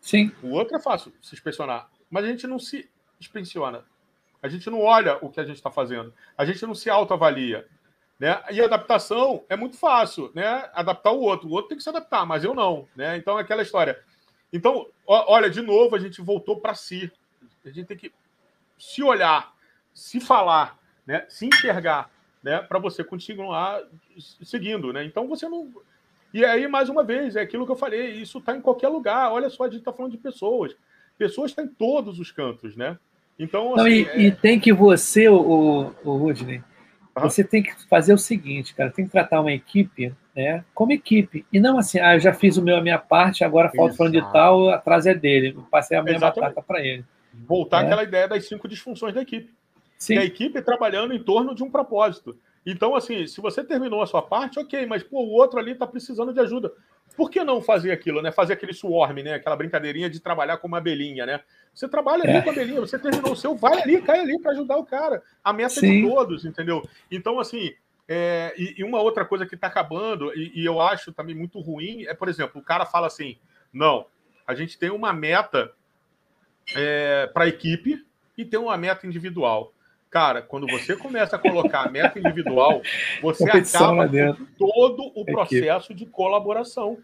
[0.01, 0.31] Sim.
[0.41, 2.89] O outro é fácil se inspecionar, mas a gente não se
[3.19, 3.85] inspeciona.
[4.41, 6.13] A gente não olha o que a gente está fazendo.
[6.37, 7.67] A gente não se autoavalia.
[8.17, 8.41] Né?
[8.51, 10.69] E adaptação é muito fácil, né?
[10.73, 11.47] Adaptar o outro.
[11.47, 12.87] O outro tem que se adaptar, mas eu não.
[12.95, 13.17] Né?
[13.17, 14.01] Então é aquela história.
[14.51, 17.11] Então, olha, de novo, a gente voltou para si.
[17.65, 18.13] A gente tem que
[18.77, 19.53] se olhar,
[19.93, 21.25] se falar, né?
[21.27, 22.09] se enxergar
[22.43, 23.81] né, para você continuar
[24.17, 25.03] seguindo, né?
[25.03, 25.69] Então você não.
[26.33, 29.31] E aí, mais uma vez, é aquilo que eu falei, isso está em qualquer lugar.
[29.31, 30.75] Olha só, a gente está falando de pessoas.
[31.17, 32.97] Pessoas estão em todos os cantos, né?
[33.37, 34.21] Então, assim, não, e, é...
[34.21, 36.57] e, tem que você, o, o Rudney,
[37.15, 37.23] uhum.
[37.23, 41.45] você tem que fazer o seguinte, cara, tem que tratar uma equipe né, como equipe.
[41.51, 44.13] E não assim, ah, eu já fiz o meu, a minha parte, agora falta falando
[44.13, 45.57] de tal, atrás é dele.
[45.69, 46.53] Passei a minha Exatamente.
[46.53, 47.03] batata para ele.
[47.45, 47.85] Voltar é.
[47.85, 49.53] àquela ideia das cinco disfunções da equipe.
[49.99, 50.15] Sim.
[50.15, 52.39] E a equipe trabalhando em torno de um propósito.
[52.65, 55.85] Então, assim, se você terminou a sua parte, ok, mas pô, o outro ali está
[55.85, 56.71] precisando de ajuda.
[57.17, 58.31] Por que não fazer aquilo, né?
[58.31, 59.33] Fazer aquele swarm, né?
[59.33, 61.41] Aquela brincadeirinha de trabalhar com uma abelhinha, né?
[61.73, 62.41] Você trabalha ali é.
[62.41, 65.21] com a abelhinha, você terminou o seu, vai ali, cai ali para ajudar o cara.
[65.43, 65.99] A meta Sim.
[65.99, 66.87] é de todos, entendeu?
[67.11, 67.73] Então, assim,
[68.07, 71.59] é, e, e, uma outra coisa que está acabando, e, e, eu acho também muito
[71.59, 73.37] ruim, é, por exemplo, o cara fala assim:
[73.73, 74.05] não,
[74.47, 75.73] a gente tem uma meta
[76.75, 78.05] é, para a equipe
[78.37, 79.73] e tem uma meta individual.
[80.09, 82.81] Cara, quando você começa a colocar a meta individual,
[83.21, 86.97] você acaba com todo o processo de colaboração.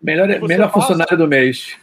[0.00, 0.80] Melhor, melhor passa...
[0.80, 1.76] funcionário do mês.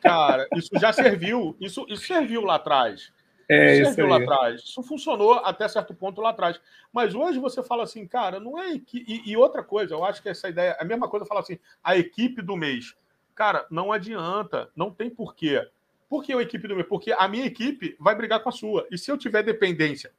[0.00, 1.56] Cara, isso já serviu.
[1.60, 3.12] Isso, isso serviu lá atrás.
[3.48, 4.62] É isso serviu lá atrás.
[4.62, 6.60] Isso funcionou até certo ponto lá atrás.
[6.92, 8.74] Mas hoje você fala assim, cara, não é.
[8.74, 10.76] E, e outra coisa, eu acho que essa ideia.
[10.78, 12.94] A mesma coisa fala assim, a equipe do mês.
[13.34, 15.66] Cara, não adianta, não tem porquê.
[16.12, 16.86] Por que a equipe do mês?
[16.86, 18.86] Porque a minha equipe vai brigar com a sua.
[18.90, 20.12] E se eu tiver dependência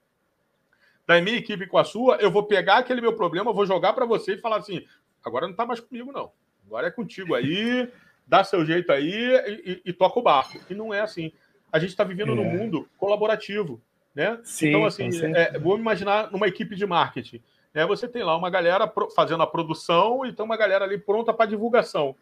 [1.06, 4.04] da minha equipe com a sua, eu vou pegar aquele meu problema, vou jogar para
[4.04, 4.84] você e falar assim:
[5.24, 6.32] agora não tá mais comigo, não.
[6.66, 7.88] Agora é contigo aí,
[8.26, 10.60] dá seu jeito aí e, e, e toca o barco.
[10.68, 11.32] E não é assim
[11.72, 12.36] a gente está vivendo é.
[12.36, 13.82] num mundo colaborativo,
[14.14, 14.40] né?
[14.44, 17.42] Sim, então, assim, é, vou imaginar numa equipe de marketing.
[17.74, 17.84] Né?
[17.88, 21.50] Você tem lá uma galera fazendo a produção e tem uma galera ali pronta para
[21.50, 22.16] divulgação.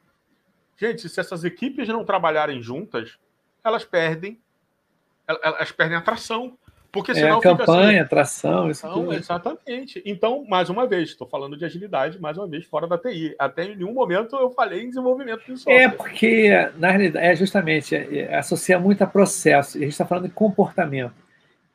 [0.78, 3.20] Gente, se essas equipes não trabalharem juntas,
[3.64, 4.40] elas perdem,
[5.28, 6.58] elas perdem atração.
[6.92, 9.14] Porque senão é, a campanha, assim, atração, isso não, tudo.
[9.14, 10.04] Exatamente.
[10.06, 13.34] Então, mais uma vez, estou falando de agilidade, mais uma vez, fora da TI.
[13.40, 15.74] Até em nenhum momento eu falei em desenvolvimento de software.
[15.74, 19.78] É, porque, na realidade, é justamente, é, é, associa muito a processo.
[19.78, 21.14] A gente está falando de comportamento.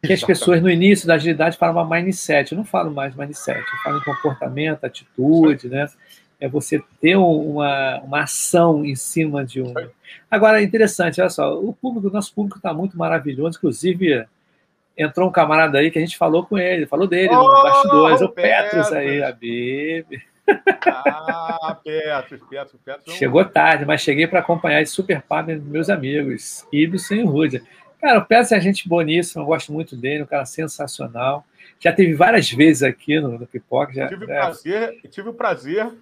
[0.04, 2.52] Que as pessoas, no início da agilidade, falam mindset.
[2.52, 5.86] Eu não falo mais mindset, eu falo em comportamento, atitude, né?
[6.38, 9.72] É você ter uma, uma ação em cima de um.
[10.30, 14.26] Agora, é interessante, olha só, o público, o nosso público está muito maravilhoso, inclusive
[14.96, 18.20] entrou um camarada aí que a gente falou com ele, falou dele oh, no bastidores,
[18.22, 20.22] o Petros aí, a Bibi.
[20.86, 23.16] Ah, Petros, Petros, Petros.
[23.16, 25.22] Chegou tarde, mas cheguei para acompanhar esse super
[25.58, 27.62] dos meus amigos, Ibson e Rudia.
[28.00, 31.44] Cara, o Petros é gente boníssima, eu gosto muito dele, um cara sensacional.
[31.80, 33.92] Já teve várias vezes aqui no, no Pipoca.
[33.92, 35.92] Já, tive, o prazer, tive o prazer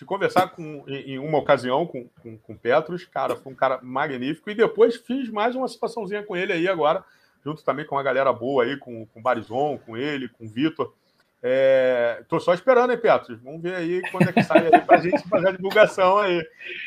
[0.00, 4.48] de conversar com, em, uma ocasião com, com, com Petros, cara, foi um cara magnífico,
[4.48, 7.04] e depois fiz mais uma situaçãozinha com ele aí agora,
[7.44, 10.48] junto também com uma galera boa aí, com, com o Barizon, com ele, com o
[10.48, 10.94] Vitor.
[11.42, 13.40] É, tô só esperando, hein, Petros?
[13.42, 16.42] Vamos ver aí quando é que sai aí pra gente fazer a divulgação aí.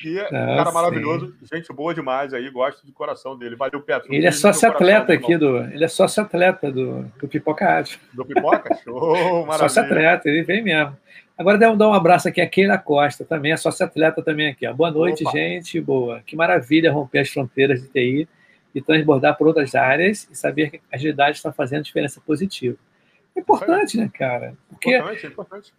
[0.06, 3.56] E é um cara maravilhoso, gente boa demais aí, gosto de coração dele.
[3.56, 4.12] Valeu, Petros.
[4.12, 5.58] Ele é sócio atleta aqui do.
[5.58, 8.00] Ele é sócio atleta do, do Pipoca Rádio.
[8.14, 8.76] Do Pipoca?
[8.84, 9.16] Show,
[9.48, 9.58] maravilha.
[9.58, 10.96] Sócio atleta, ele vem mesmo.
[11.36, 14.68] Agora dá um abraço aqui a Keila Costa, também, é sócio atleta também aqui.
[14.68, 14.74] Ó.
[14.74, 15.32] Boa noite, Opa.
[15.36, 15.82] gente.
[15.82, 16.22] Boa.
[16.24, 18.28] Que maravilha romper as fronteiras de TI
[18.76, 22.78] e transbordar por outras áreas e saber que a agilidade está fazendo diferença positiva.
[23.36, 24.56] É importante, né, cara?
[24.70, 25.74] Porque importante, é importante.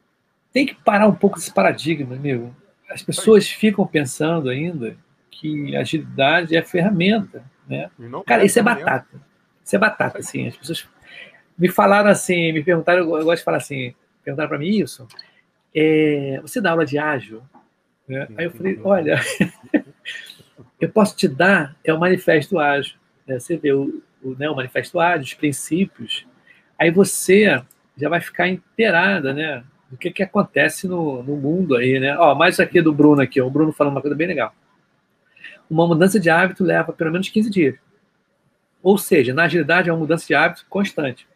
[0.52, 2.54] tem que parar um pouco desse paradigma, amigo.
[2.90, 4.96] As pessoas ficam pensando ainda
[5.30, 7.90] que agilidade é ferramenta, né?
[8.26, 9.20] Cara, isso é batata.
[9.64, 10.46] Isso é batata, assim.
[10.46, 10.88] As pessoas
[11.56, 15.06] me falaram assim, me perguntaram, eu gosto de falar assim, perguntaram para mim isso.
[15.74, 17.42] É, você dá aula de ágil?
[18.06, 18.28] Né?
[18.36, 19.20] Aí eu falei, olha,
[20.80, 22.96] eu posso te dar é o manifesto ágil.
[23.26, 23.38] Né?
[23.38, 26.26] Você vê o, o, né, o manifesto ágil, os princípios,
[26.78, 27.62] aí você
[27.96, 29.64] já vai ficar inteirada, né?
[29.90, 32.16] Do que, que acontece no, no mundo aí, né?
[32.18, 34.52] Ó, mais aqui do Bruno aqui, ó, o Bruno falando uma coisa bem legal.
[35.70, 37.76] Uma mudança de hábito leva pelo menos 15 dias.
[38.82, 41.26] Ou seja, na agilidade é uma mudança de hábito constante.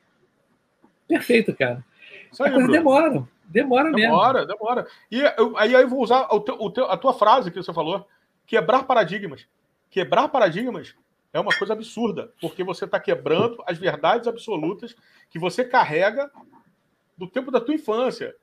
[1.07, 1.85] Perfeito, cara.
[2.31, 3.27] Isso aí, a coisa demora.
[3.47, 3.99] Demora mesmo.
[3.99, 4.87] Demora, demora.
[5.11, 7.73] E eu, aí eu vou usar o teu, o teu, a tua frase que você
[7.73, 8.07] falou
[8.47, 9.47] quebrar paradigmas.
[9.91, 10.95] Quebrar paradigmas
[11.33, 14.95] é uma coisa absurda, porque você está quebrando as verdades absolutas
[15.31, 16.31] que você carrega
[17.17, 18.35] do tempo da tua infância.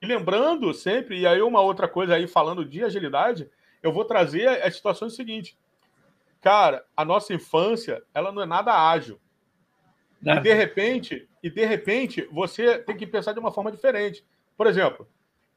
[0.00, 3.48] E lembrando sempre, e aí uma outra coisa aí falando de agilidade,
[3.82, 5.56] eu vou trazer a situação seguinte.
[6.40, 9.20] Cara, a nossa infância, ela não é nada ágil.
[10.22, 14.24] E de repente, e de repente, você tem que pensar de uma forma diferente.
[14.56, 15.08] Por exemplo,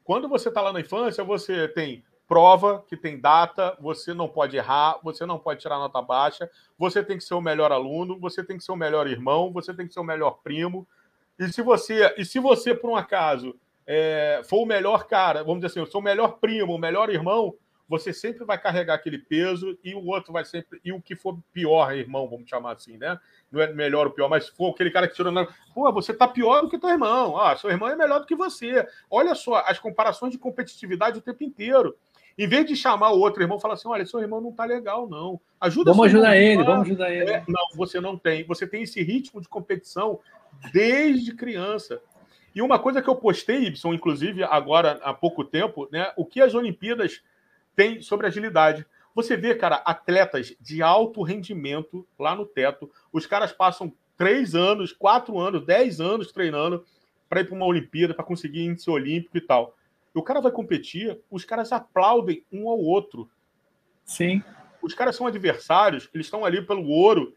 [0.04, 4.56] quando você está lá na infância, você tem prova que tem data, você não pode
[4.56, 8.44] errar, você não pode tirar nota baixa, você tem que ser o melhor aluno, você
[8.44, 10.86] tem que ser o melhor irmão, você tem que ser o melhor primo.
[11.36, 15.56] E se você, e se você por um acaso, é, for o melhor cara, vamos
[15.56, 17.52] dizer assim, eu sou o melhor primo, o melhor irmão,
[17.88, 20.80] você sempre vai carregar aquele peso e o outro vai sempre.
[20.84, 23.18] E o que for pior, irmão, vamos chamar assim, né?
[23.50, 25.32] Não é melhor ou pior, mas for aquele cara que tirou.
[25.74, 27.36] Pô, você tá pior do que teu irmão.
[27.36, 28.86] Ah, seu irmão é melhor do que você.
[29.10, 31.96] Olha só, as comparações de competitividade o tempo inteiro.
[32.36, 35.08] Em vez de chamar o outro irmão, falar assim: olha, seu irmão não tá legal,
[35.08, 35.40] não.
[35.60, 37.30] Ajuda Vamos ajudar ele, vamos ajudar ele.
[37.30, 38.44] É, não, você não tem.
[38.44, 40.20] Você tem esse ritmo de competição
[40.72, 42.00] desde criança.
[42.54, 46.12] E uma coisa que eu postei, Y, inclusive agora há pouco tempo, né?
[46.16, 47.22] O que as Olimpíadas
[47.76, 48.84] têm sobre agilidade.
[49.14, 52.90] Você vê, cara, atletas de alto rendimento lá no teto.
[53.12, 56.84] Os caras passam três anos, quatro anos, dez anos treinando
[57.28, 59.74] para ir para uma Olimpíada, para conseguir índice olímpico e tal
[60.18, 63.30] o cara vai competir, os caras aplaudem um ao outro.
[64.04, 64.42] Sim.
[64.82, 67.34] Os caras são adversários, eles estão ali pelo ouro,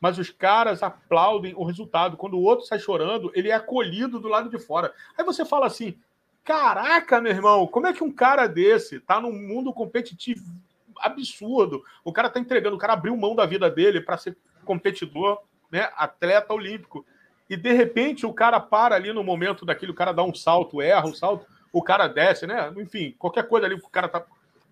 [0.00, 2.16] mas os caras aplaudem o resultado.
[2.16, 4.92] Quando o outro sai chorando, ele é acolhido do lado de fora.
[5.16, 5.96] Aí você fala assim:
[6.44, 10.44] caraca, meu irmão, como é que um cara desse tá num mundo competitivo
[10.98, 11.82] absurdo?
[12.04, 15.40] O cara tá entregando, o cara abriu mão da vida dele para ser competidor.
[15.70, 17.06] né, atleta olímpico.
[17.48, 20.80] E de repente o cara para ali no momento daquele, o cara dá um salto,
[20.80, 22.72] erra um salto, o cara desce, né?
[22.76, 24.24] Enfim, qualquer coisa ali, o cara tá.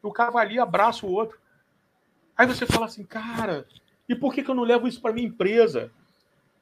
[0.03, 1.39] O cara vai ali, abraça o outro.
[2.37, 3.67] Aí você fala assim, cara,
[4.09, 5.91] e por que, que eu não levo isso para minha empresa?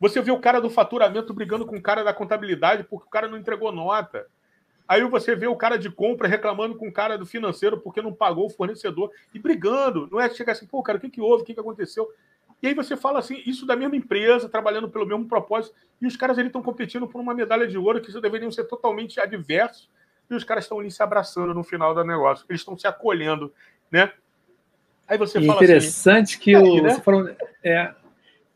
[0.01, 3.29] Você vê o cara do faturamento brigando com o cara da contabilidade porque o cara
[3.29, 4.27] não entregou nota.
[4.89, 8.13] Aí você vê o cara de compra reclamando com o cara do financeiro porque não
[8.13, 10.09] pagou o fornecedor e brigando.
[10.11, 11.43] Não é chegar assim, pô, cara, o que, que houve?
[11.43, 12.09] O que, que aconteceu?
[12.63, 16.17] E aí você fala assim, isso da mesma empresa, trabalhando pelo mesmo propósito, e os
[16.17, 19.91] caras estão competindo por uma medalha de ouro que deveriam ser totalmente adversos,
[20.31, 22.45] e os caras estão ali se abraçando no final do negócio.
[22.49, 23.53] Eles estão se acolhendo,
[23.91, 24.13] né?
[25.09, 26.91] Aí você e fala interessante assim, que o, né?
[26.91, 27.95] você falou, é, é,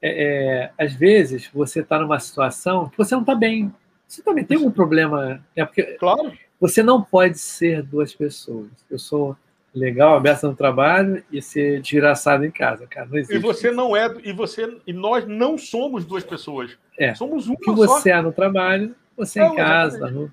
[0.03, 3.73] é, às vezes você está numa situação que você não está bem.
[4.07, 5.45] Você também tem um problema.
[5.55, 6.33] É porque claro.
[6.61, 8.68] Você não pode ser duas pessoas.
[8.91, 9.35] Eu sou
[9.75, 13.07] legal, aberto no trabalho e ser desgraçado em casa, cara.
[13.07, 13.37] Não existe.
[13.37, 16.77] E você não é, e você e nós não somos duas pessoas.
[16.99, 17.14] É.
[17.14, 20.31] Somos uma o que você é no trabalho, você é, em casa, no,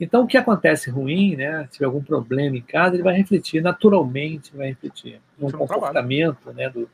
[0.00, 1.64] então, o que acontece ruim, né?
[1.66, 6.70] Se tiver algum problema em casa, ele vai refletir, naturalmente vai refletir no comportamento né,
[6.70, 6.88] do,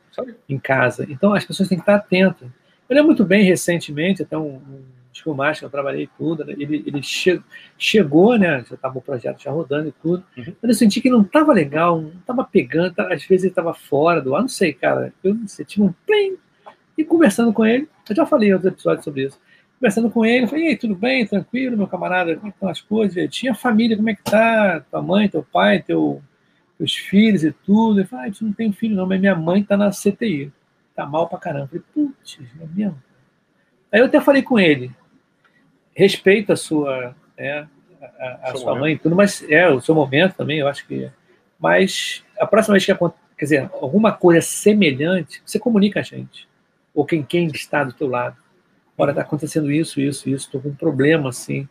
[0.49, 1.05] em casa.
[1.09, 2.49] Então, as pessoas têm que estar atentas.
[2.89, 7.01] Eu lembro muito bem, recentemente, até um, um que eu trabalhei tudo, né, ele, ele
[7.01, 7.41] che,
[7.75, 8.63] chegou, né?
[8.69, 10.53] Já estava o projeto já rodando e tudo, uhum.
[10.61, 13.73] mas eu senti que não estava legal, não estava pegando, tá, às vezes ele estava
[13.73, 15.11] fora do ar, não sei, cara.
[15.23, 16.37] Eu não sei, tinha um plim,
[16.95, 19.39] e conversando com ele, eu já falei em outros episódios sobre isso
[19.79, 22.81] conversando com ele, falei, e aí, tudo bem, tranquilo, meu camarada, como é estão as
[22.81, 23.29] coisas?
[23.29, 24.83] Tinha família, como é que tá?
[24.91, 26.21] Tua mãe, teu pai, teu,
[26.77, 27.99] teus filhos e tudo.
[27.99, 30.51] Ele falou, ah, não tenho filho não, mas minha mãe tá na CTI.
[30.95, 31.69] Tá mal pra caramba.
[31.71, 33.01] Eu falei, putz, é mesmo?
[33.91, 34.91] Aí eu até falei com ele,
[35.95, 37.67] respeito a sua, né,
[38.19, 38.79] a, a sua momento.
[38.81, 41.09] mãe e tudo, mas é o seu momento também, eu acho que...
[41.59, 46.47] Mas a próxima vez que acontecer, quer dizer, alguma coisa semelhante, você comunica a gente.
[46.93, 48.35] Ou quem, quem está do teu lado
[48.97, 51.67] olha, está acontecendo isso, isso, isso, estou com um problema, assim.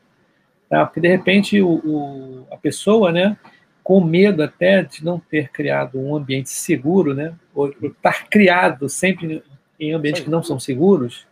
[0.69, 0.87] Tá?
[0.87, 3.37] Porque, de repente, o, o, a pessoa, né,
[3.83, 9.43] com medo até de não ter criado um ambiente seguro, né, ou estar criado sempre
[9.79, 11.27] em ambientes que não são seguros,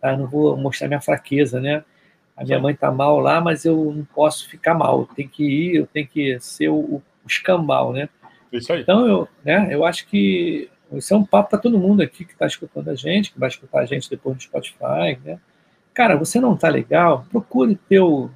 [0.00, 0.16] tá?
[0.16, 1.84] não vou mostrar minha fraqueza, né,
[2.36, 5.42] a minha mãe está mal lá, mas eu não posso ficar mal, eu tenho que
[5.42, 8.08] ir, eu tenho que ser o, o escambau, né.
[8.52, 8.80] Isso aí.
[8.80, 12.32] Então, eu, né, eu acho que isso é um papo para todo mundo aqui que
[12.32, 15.38] está escutando a gente, que vai escutar a gente depois no Spotify, né?
[15.92, 17.26] Cara, você não está legal?
[17.30, 18.30] Procure teu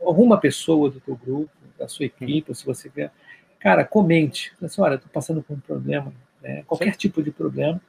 [0.00, 3.12] alguma pessoa do teu grupo, da sua equipe, se você quer.
[3.60, 4.52] Cara, comente.
[4.62, 6.12] Assim, olha, estou passando por um problema,
[6.42, 6.62] né?
[6.66, 6.98] qualquer Sim.
[6.98, 7.80] tipo de problema.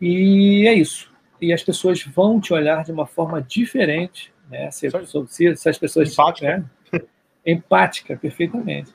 [0.00, 1.10] E é isso.
[1.40, 4.70] E as pessoas vão te olhar de uma forma diferente, né?
[4.70, 4.88] Se,
[5.28, 6.64] se, se as pessoas empática, né?
[7.46, 8.92] empática, perfeitamente.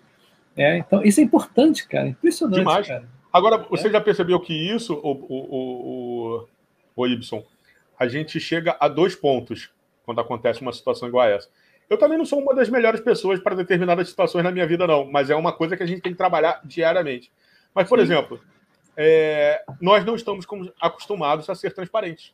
[0.56, 2.10] É, então, isso é importante, cara.
[2.10, 2.88] Impressionante, Demais.
[2.88, 3.08] cara.
[3.32, 3.92] Agora, você é.
[3.92, 6.48] já percebeu que isso, o, o, o,
[6.96, 7.44] o Ibson,
[8.00, 9.70] a gente chega a dois pontos
[10.04, 11.50] quando acontece uma situação igual a essa.
[11.90, 15.06] Eu também não sou uma das melhores pessoas para determinadas situações na minha vida, não,
[15.06, 17.32] mas é uma coisa que a gente tem que trabalhar diariamente.
[17.76, 18.04] Mas, por Sim.
[18.06, 18.40] exemplo,
[18.96, 20.46] é, nós não estamos
[20.80, 22.34] acostumados a ser transparentes.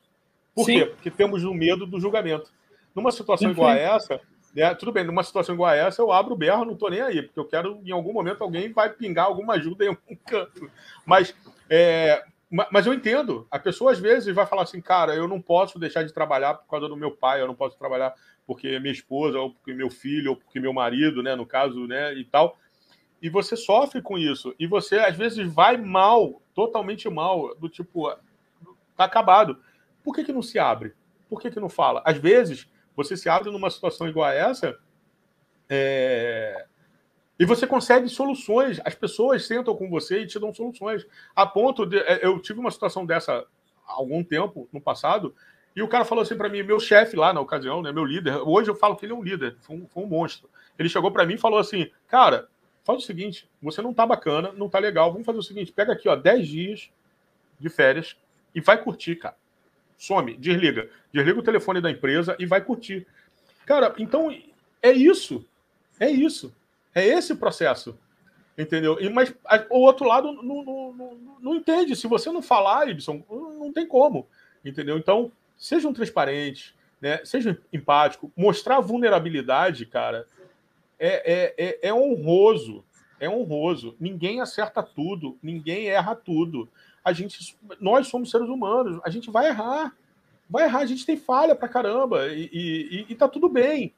[0.55, 0.79] Por Sim.
[0.79, 0.85] quê?
[0.85, 2.51] Porque temos o medo do julgamento.
[2.95, 4.19] Numa situação igual a essa,
[4.57, 6.99] né, tudo bem, numa situação igual a essa, eu abro o berro, não estou nem
[6.99, 10.71] aí, porque eu quero, em algum momento, alguém vai pingar alguma ajuda em algum canto.
[11.05, 11.35] Mas,
[11.69, 13.45] é, mas eu entendo.
[13.51, 16.67] A pessoa, às vezes, vai falar assim, cara, eu não posso deixar de trabalhar por
[16.67, 18.15] causa do meu pai, eu não posso trabalhar
[18.47, 22.15] porque minha esposa, ou porque meu filho, ou porque meu marido, né, no caso, né,
[22.15, 22.57] e tal.
[23.21, 24.55] E você sofre com isso.
[24.57, 28.11] E você, às vezes, vai mal, totalmente mal, do tipo,
[28.95, 29.61] tá acabado.
[30.03, 30.93] Por que, que não se abre?
[31.29, 32.01] Por que, que não fala?
[32.03, 32.67] Às vezes,
[32.97, 34.75] você se abre numa situação igual a essa
[35.69, 36.65] é...
[37.39, 38.81] e você consegue soluções.
[38.83, 41.05] As pessoas sentam com você e te dão soluções.
[41.35, 41.99] A ponto de.
[41.99, 43.45] É, eu tive uma situação dessa
[43.87, 45.35] há algum tempo, no passado,
[45.75, 48.37] e o cara falou assim para mim, meu chefe lá na ocasião, né, meu líder.
[48.37, 50.49] Hoje eu falo que ele é um líder, foi um, foi um monstro.
[50.77, 52.49] Ele chegou para mim e falou assim: Cara,
[52.83, 55.93] faz o seguinte, você não tá bacana, não tá legal, vamos fazer o seguinte: pega
[55.93, 56.89] aqui, ó, 10 dias
[57.59, 58.17] de férias
[58.55, 59.37] e vai curtir, cara
[59.97, 60.89] some, desliga.
[61.11, 63.07] Desliga o telefone da empresa e vai curtir.
[63.65, 64.33] Cara, então
[64.81, 65.45] é isso.
[65.99, 66.53] É isso.
[66.93, 67.97] É esse processo.
[68.57, 68.97] Entendeu?
[68.99, 71.95] E, mas a, o outro lado não, não, não, não, entende.
[71.95, 74.27] Se você não falar, Ibson, não tem como.
[74.63, 74.97] Entendeu?
[74.97, 77.19] Então, sejam transparentes, né?
[77.23, 78.29] sejam empáticos.
[78.35, 80.27] Mostrar vulnerabilidade, cara,
[80.99, 82.83] é, é, é, é honroso.
[83.19, 83.95] É honroso.
[83.99, 86.69] Ninguém acerta tudo, ninguém erra tudo
[87.07, 89.95] a gente, nós somos seres humanos, a gente vai errar,
[90.49, 93.93] vai errar, a gente tem falha pra caramba e, e, e tá tudo bem.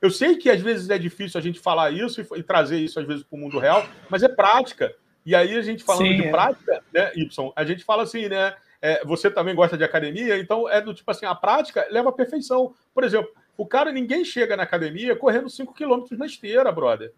[0.00, 3.00] Eu sei que às vezes é difícil a gente falar isso e, e trazer isso
[3.00, 4.94] às vezes para o mundo real, mas é prática.
[5.26, 6.30] E aí a gente falando Sim, de é.
[6.30, 8.54] prática, né, Y, a gente fala assim, né?
[8.84, 12.12] é, você também gosta de academia, então é do tipo assim, a prática leva à
[12.12, 12.74] perfeição.
[12.92, 17.10] Por exemplo, o cara, ninguém chega na academia correndo 5 km na esteira, brother.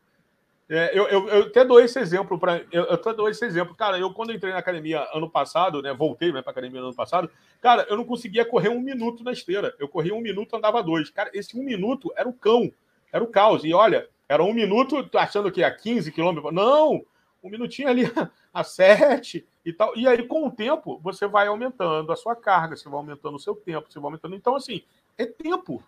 [0.68, 3.74] É, eu, eu, eu, até dou esse exemplo para eu, eu até dou esse exemplo.
[3.74, 5.94] Cara, eu quando entrei na academia ano passado, né?
[5.94, 9.32] Voltei né, para academia no ano passado, cara, eu não conseguia correr um minuto na
[9.32, 9.74] esteira.
[9.78, 11.08] Eu corria um minuto, andava dois.
[11.10, 12.72] Cara, esse um minuto era o cão,
[13.12, 13.64] era o caos.
[13.64, 16.52] E olha, era um minuto achando que a 15 quilômetros.
[16.52, 17.04] Não!
[17.42, 18.02] Um minutinho ali
[18.52, 19.96] a 7 e tal.
[19.96, 23.40] E aí, com o tempo, você vai aumentando a sua carga, você vai aumentando o
[23.40, 24.34] seu tempo, você vai aumentando.
[24.34, 24.82] Então, assim,
[25.16, 25.80] é tempo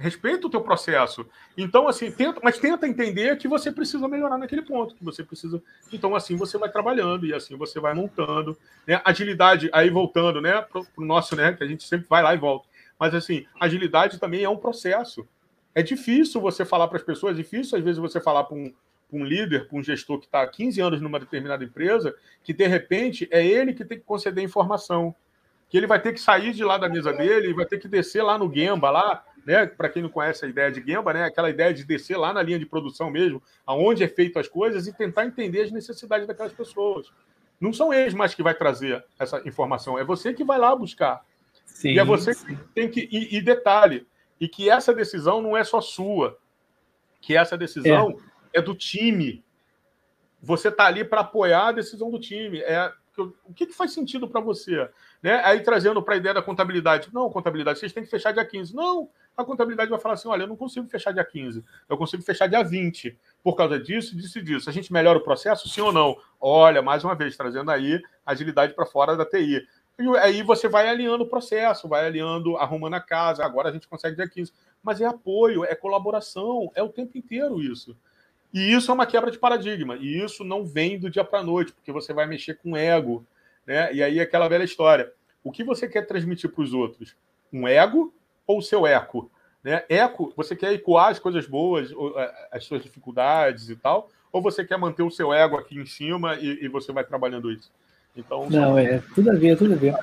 [0.00, 1.26] respeita o teu processo.
[1.56, 5.62] Então, assim, tenta, mas tenta entender que você precisa melhorar naquele ponto, que você precisa.
[5.92, 8.56] Então, assim, você vai trabalhando e assim você vai montando.
[8.86, 9.00] Né?
[9.04, 12.38] Agilidade, aí voltando, né, para o nosso, né, que a gente sempre vai lá e
[12.38, 12.66] volta.
[12.98, 15.28] Mas, assim, agilidade também é um processo.
[15.74, 18.72] É difícil você falar para as pessoas, é difícil às vezes você falar para um,
[19.12, 22.66] um líder, para um gestor que está há 15 anos numa determinada empresa, que de
[22.66, 25.14] repente é ele que tem que conceder informação
[25.70, 28.22] que ele vai ter que sair de lá da mesa dele, vai ter que descer
[28.22, 29.66] lá no Gemba, lá, né?
[29.66, 31.24] Para quem não conhece a ideia de Gemba, né?
[31.24, 34.86] Aquela ideia de descer lá na linha de produção mesmo, aonde é feito as coisas
[34.86, 37.12] e tentar entender as necessidades daquelas pessoas.
[37.60, 41.24] Não são eles mais que vai trazer essa informação, é você que vai lá buscar.
[41.66, 42.46] Sim, e é você sim.
[42.46, 44.06] que tem que e, e, detalhe,
[44.40, 46.38] e que essa decisão não é só sua,
[47.20, 48.18] que essa decisão
[48.52, 49.44] é, é do time.
[50.42, 52.60] Você está ali para apoiar a decisão do time.
[52.60, 54.88] É o que, que faz sentido para você?
[55.22, 55.42] Né?
[55.44, 57.10] Aí trazendo para a ideia da contabilidade.
[57.12, 58.74] Não, contabilidade, vocês têm que fechar dia 15.
[58.74, 62.22] Não, a contabilidade vai falar assim: olha, eu não consigo fechar dia 15, eu consigo
[62.22, 63.16] fechar dia 20.
[63.42, 64.68] Por causa disso, disso e disso.
[64.68, 66.16] A gente melhora o processo, sim ou não?
[66.40, 69.66] Olha, mais uma vez, trazendo aí agilidade para fora da TI.
[69.98, 73.44] E aí você vai alinhando o processo, vai alinhando, arrumando a casa.
[73.44, 74.52] Agora a gente consegue dia 15.
[74.82, 77.96] Mas é apoio, é colaboração, é o tempo inteiro isso.
[78.52, 79.96] E isso é uma quebra de paradigma.
[79.96, 83.26] E isso não vem do dia para a noite, porque você vai mexer com ego.
[83.66, 83.92] Né?
[83.92, 85.12] E aí é aquela velha história.
[85.44, 87.14] O que você quer transmitir para os outros?
[87.52, 88.12] Um ego
[88.50, 89.30] ou o seu eco?
[89.62, 89.84] Né?
[89.88, 94.64] Eco, você quer ecoar as coisas boas, é, as suas dificuldades e tal, ou você
[94.64, 97.70] quer manter o seu ego aqui em cima e, e você vai trabalhando isso?
[98.16, 99.94] Então, não, é tudo a ver, tudo a ver.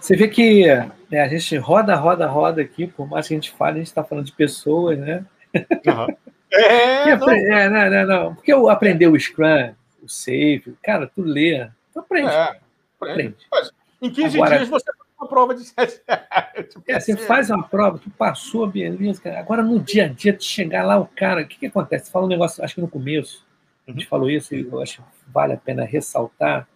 [0.00, 0.66] Você vê que
[1.10, 3.88] né, a gente roda, roda, roda aqui, por mais que a gente fale, a gente
[3.88, 5.24] está falando de pessoas, né?
[5.54, 6.16] Uhum.
[6.50, 7.28] É, não.
[7.28, 8.34] é não, não, não.
[8.34, 12.30] Porque eu aprender o Scrum, o Safe, cara, tu lê, tu aprende.
[12.30, 12.58] É,
[12.98, 13.36] aprende.
[13.52, 13.70] Mas,
[14.00, 16.02] em 15 Agora, dias você uma prova de 7
[16.86, 19.20] É, você faz uma prova, tu passou, beleza.
[19.22, 19.38] Cara.
[19.38, 22.06] Agora, no dia a dia, tu chegar lá, o cara, o que, que acontece?
[22.06, 23.46] Você fala um negócio, acho que no começo,
[23.86, 24.08] a gente uhum.
[24.08, 26.68] falou isso, e eu acho que vale a pena ressaltar,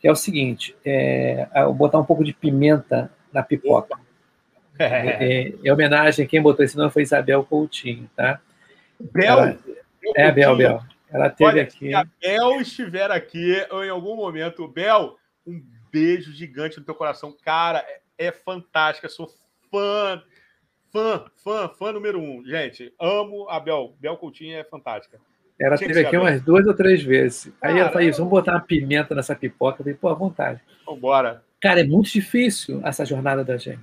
[0.00, 3.98] que é o seguinte, é, botar um pouco de pimenta na pipoca.
[4.78, 8.40] É, é, é, homenagem, quem botou esse nome foi Isabel Coutinho, tá?
[8.98, 9.38] Bel.
[9.38, 9.58] Ela,
[10.16, 10.82] é, Bel, Bel.
[11.10, 11.88] Ela teve Olha, aqui.
[11.88, 15.60] Se a Bel estiver aqui ou em algum momento, Bel, um
[15.90, 17.36] beijo gigante no teu coração.
[17.44, 17.84] Cara,
[18.18, 19.08] é, é fantástica.
[19.08, 19.28] Sou
[19.70, 20.22] fã,
[20.92, 22.44] fã, fã, fã número um.
[22.44, 23.94] Gente, amo a Bel.
[24.00, 25.20] Bel Coutinho é fantástica.
[25.60, 27.52] Ela Tinha teve aqui umas duas ou três vezes.
[27.60, 29.80] Aí ela falou isso, vamos botar uma pimenta nessa pipoca.
[29.80, 30.60] Eu falei, pô, à vontade.
[30.86, 31.42] Vambora.
[31.60, 33.80] Cara, é muito difícil essa jornada da gente.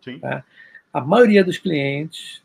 [0.00, 0.20] Sim.
[0.20, 0.44] Tá?
[0.92, 2.42] A maioria dos clientes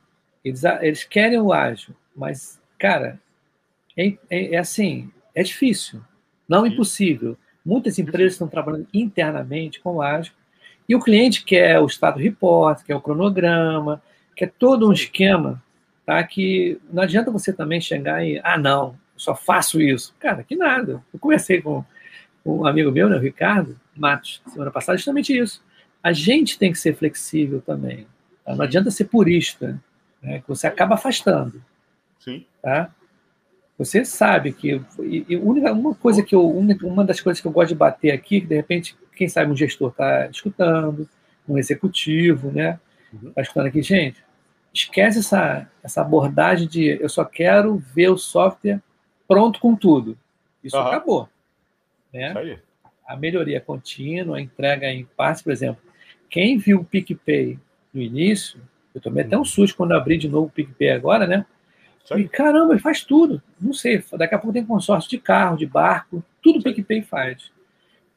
[0.47, 3.19] eles, eles querem o ágil, mas, cara,
[3.97, 6.01] é, é, é assim, é difícil,
[6.47, 6.73] não Sim.
[6.73, 7.37] impossível.
[7.67, 10.31] Muitas empresas estão trabalhando internamente com o ágil,
[10.87, 14.01] e o cliente quer o estado report, quer o cronograma,
[14.33, 15.61] quer todo um esquema,
[16.05, 16.23] tá?
[16.23, 20.15] Que não adianta você também chegar e, ah, não, só faço isso.
[20.17, 21.03] Cara, que nada.
[21.13, 21.83] Eu conversei com
[22.45, 25.61] um amigo meu, né, o Ricardo Matos, semana passada, justamente isso.
[26.01, 28.07] A gente tem que ser flexível também.
[28.45, 28.55] Tá?
[28.55, 29.77] Não adianta ser purista
[30.23, 31.61] né, que você acaba afastando.
[32.17, 32.45] Sim.
[32.61, 32.89] Tá?
[33.77, 37.51] Você sabe que e, e única, uma coisa que eu uma das coisas que eu
[37.51, 41.07] gosto de bater aqui, que de repente quem sabe um gestor está escutando,
[41.47, 42.79] um executivo, né,
[43.13, 43.33] está uhum.
[43.37, 44.23] escutando aqui, gente,
[44.73, 48.81] esquece essa essa abordagem de eu só quero ver o software
[49.27, 50.17] pronto com tudo.
[50.63, 50.87] Isso uhum.
[50.87, 51.29] acabou,
[52.13, 52.29] né?
[52.29, 52.59] Isso aí.
[53.07, 55.81] A melhoria contínua, a entrega em partes, por exemplo,
[56.29, 57.57] quem viu o PicPay
[57.93, 58.59] no início
[58.97, 61.45] eu tomei até um susto quando abri de novo o PicPay agora, né?
[62.15, 63.41] E caramba, ele faz tudo.
[63.59, 67.51] Não sei, daqui a pouco tem consórcio de carro, de barco, tudo o PicPay faz.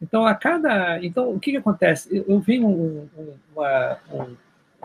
[0.01, 1.05] Então, a cada.
[1.05, 2.09] Então, o que, que acontece?
[2.17, 4.37] Eu, eu vi um, um, uma, um,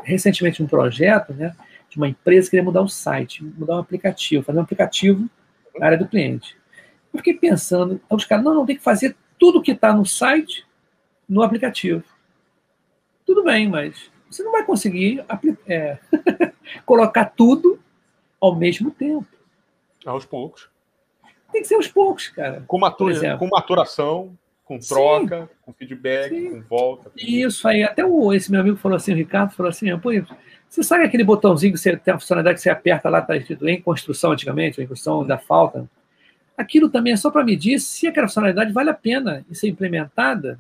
[0.04, 1.56] recentemente um projeto né,
[1.90, 5.30] de uma empresa que queria mudar o site, mudar um aplicativo, fazer um aplicativo
[5.78, 6.58] na área do cliente.
[7.14, 10.66] Eu fiquei pensando, os caras, não, não, tem que fazer tudo que está no site
[11.30, 12.04] no aplicativo.
[13.26, 15.24] Tudo bem, mas você não vai conseguir
[15.68, 15.98] é,
[16.86, 17.80] colocar tudo
[18.46, 19.26] ao mesmo tempo.
[20.06, 20.70] Aos poucos.
[21.52, 22.64] Tem que ser aos poucos, cara.
[22.68, 24.38] Com, matura, com maturação.
[24.66, 25.50] com troca, Sim.
[25.62, 26.50] com feedback, Sim.
[26.50, 27.12] com volta.
[27.16, 30.10] Isso aí, até o, esse meu amigo falou assim, o Ricardo falou assim, pô,
[30.68, 33.68] você sabe aquele botãozinho que você tem a funcionalidade que você aperta lá, está escrito
[33.68, 35.90] em construção antigamente, em construção da falta?
[36.58, 40.60] Aquilo também é só para medir se aquela funcionalidade vale a pena ser implementada.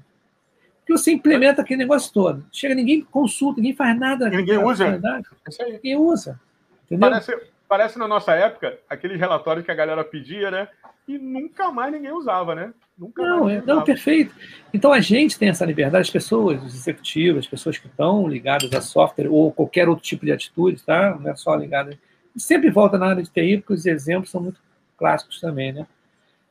[0.79, 2.45] Porque você implementa aquele negócio todo.
[2.51, 4.27] Chega, ninguém consulta, ninguém faz nada.
[4.27, 4.85] E ninguém usa.
[4.85, 6.39] É ninguém usa.
[6.85, 7.09] Entendeu?
[7.09, 7.35] Parece,
[7.67, 10.67] parece na nossa época, aqueles relatórios que a galera pedia, né?
[11.07, 12.73] E nunca mais ninguém usava, né?
[12.97, 14.33] Nunca não, é, não, perfeito.
[14.73, 18.73] Então a gente tem essa liberdade, as pessoas, os executivos, as pessoas que estão ligadas
[18.73, 21.15] a software ou qualquer outro tipo de atitude, tá?
[21.19, 21.97] Não é só ligada.
[22.35, 24.59] Sempre volta na área de TI, porque os exemplos são muito
[24.97, 25.85] clássicos também, né?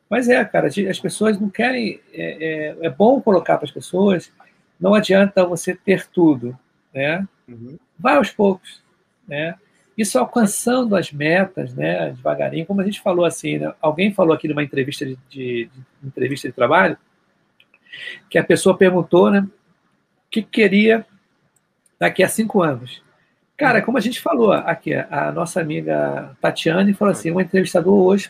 [0.09, 1.99] Mas é, cara, as pessoas não querem.
[2.13, 4.31] É, é, é bom colocar para as pessoas,
[4.79, 6.57] não adianta você ter tudo,
[6.93, 7.27] né?
[7.47, 7.77] Uhum.
[7.97, 8.83] Vai aos poucos,
[9.27, 9.55] né?
[9.97, 13.73] Isso alcançando as metas, né, devagarinho, como a gente falou assim, né?
[13.81, 16.97] alguém falou aqui numa entrevista de, de, de, entrevista de trabalho,
[18.29, 19.49] que a pessoa perguntou, né, o
[20.29, 21.05] que queria
[21.97, 23.01] daqui a cinco anos.
[23.55, 28.29] Cara, como a gente falou aqui, a nossa amiga Tatiane falou assim, um entrevistador hoje,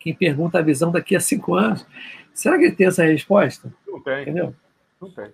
[0.00, 1.86] quem pergunta a visão daqui a cinco anos,
[2.34, 3.72] será que ele tem essa resposta?
[3.86, 4.22] Não tem.
[4.22, 4.52] Entendeu?
[5.00, 5.32] Não tem.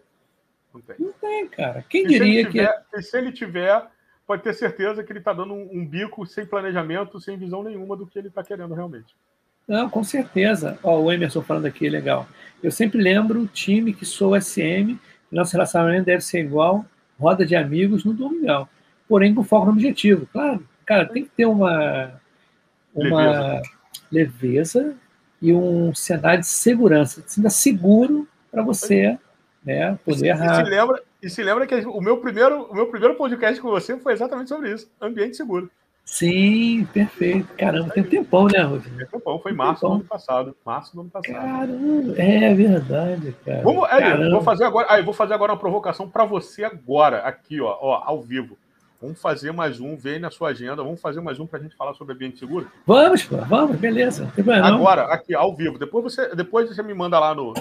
[0.74, 1.82] Não tem, Não tem cara.
[1.88, 3.02] Quem e diria tiver, que...
[3.02, 3.82] Se ele tiver
[4.28, 7.96] pode ter certeza que ele está dando um, um, bico sem planejamento, sem visão nenhuma
[7.96, 9.16] do que ele está querendo realmente.
[9.66, 10.78] Não, com certeza.
[10.82, 12.28] Ó, o Emerson falando aqui, legal.
[12.62, 14.98] Eu sempre lembro o time que sou SM,
[15.32, 16.84] nosso relacionamento deve ser igual
[17.18, 18.68] roda de amigos no domingão,
[19.08, 20.28] porém com foco no objetivo.
[20.30, 22.20] Claro, cara, tem que ter uma,
[22.94, 23.62] uma leveza,
[24.12, 24.96] leveza
[25.40, 29.18] e um cenário de segurança, sinta seguro para você
[29.64, 30.64] né, poder errar.
[30.64, 33.98] Se lembra, e se lembra que o meu primeiro, o meu primeiro podcast com você
[33.98, 35.70] foi exatamente sobre isso, ambiente seguro.
[36.04, 37.52] Sim, perfeito.
[37.58, 38.96] Caramba, tem um tempão, né, Rodrigo?
[38.96, 40.56] Tem um tempão, foi março do ano passado.
[40.64, 41.34] Março do ano passado.
[41.34, 43.62] Caramba, é verdade, cara.
[43.62, 47.60] Vamos, aí, vou fazer agora, aí, vou fazer agora uma provocação para você agora, aqui,
[47.60, 48.56] ó, ó, ao vivo.
[49.02, 51.76] Vamos fazer mais um, vem na sua agenda, vamos fazer mais um para a gente
[51.76, 52.68] falar sobre ambiente seguro?
[52.86, 54.32] Vamos, pô, vamos, beleza.
[54.64, 55.78] Agora, aqui, ao vivo.
[55.78, 57.52] Depois você, depois você me manda lá no,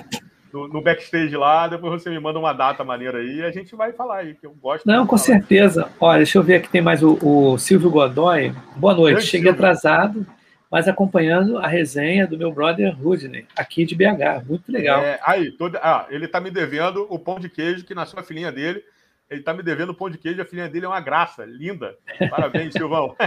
[0.52, 3.76] no, no, backstage lá, depois você me manda uma data maneira aí e a gente
[3.76, 4.86] vai falar aí, que eu gosto.
[4.86, 5.40] Não, com falar.
[5.40, 5.90] certeza.
[6.00, 8.54] Olha, deixa eu ver aqui, tem mais o, o Silvio Godoy.
[8.76, 9.66] Boa noite, Grande cheguei Silvio.
[9.66, 10.28] atrasado,
[10.72, 14.46] mas acompanhando a resenha do meu brother Rudney, aqui de BH.
[14.48, 15.02] Muito legal.
[15.02, 18.24] É, aí, todo, ah, ele tá me devendo o pão de queijo que nasceu a
[18.24, 18.84] filhinha dele.
[19.30, 21.96] Ele tá me devendo o pão de queijo, a filhinha dele é uma graça, linda.
[22.30, 23.16] Parabéns, Silvão.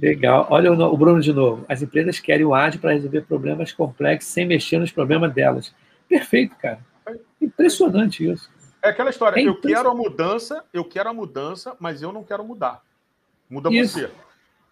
[0.00, 0.46] Legal.
[0.50, 1.64] Olha o Bruno de novo.
[1.68, 5.74] As empresas querem o AD para resolver problemas complexos sem mexer nos problemas delas.
[6.14, 6.78] Perfeito, cara.
[7.40, 8.48] Impressionante isso.
[8.80, 12.22] É aquela história, é eu quero a mudança, eu quero a mudança, mas eu não
[12.22, 12.82] quero mudar.
[13.50, 13.98] Muda isso.
[13.98, 14.10] você.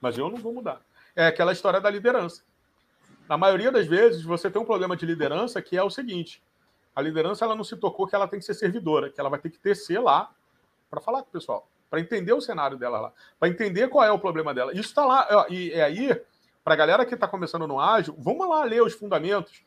[0.00, 0.80] Mas eu não vou mudar.
[1.16, 2.42] É aquela história da liderança.
[3.28, 6.40] Na maioria das vezes, você tem um problema de liderança que é o seguinte:
[6.94, 9.40] a liderança ela não se tocou que ela tem que ser servidora, que ela vai
[9.40, 10.30] ter que descer lá
[10.88, 14.12] para falar com o pessoal, para entender o cenário dela lá, para entender qual é
[14.12, 14.72] o problema dela.
[14.72, 15.46] Isso está lá.
[15.50, 16.20] E é aí,
[16.62, 19.64] para a galera que está começando no ágil, vamos lá ler os fundamentos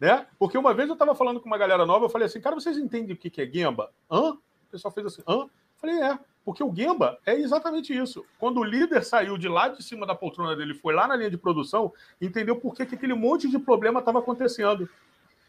[0.00, 0.26] né?
[0.38, 2.78] Porque uma vez eu estava falando com uma galera nova, eu falei assim, cara, vocês
[2.78, 3.92] entendem o que é Gemba?
[4.10, 4.30] Hã?
[4.30, 5.42] O pessoal fez assim, hã?
[5.42, 8.24] Eu falei, é, porque o Gemba é exatamente isso.
[8.38, 11.30] Quando o líder saiu de lá de cima da poltrona dele, foi lá na linha
[11.30, 14.88] de produção, entendeu por que, que aquele monte de problema estava acontecendo.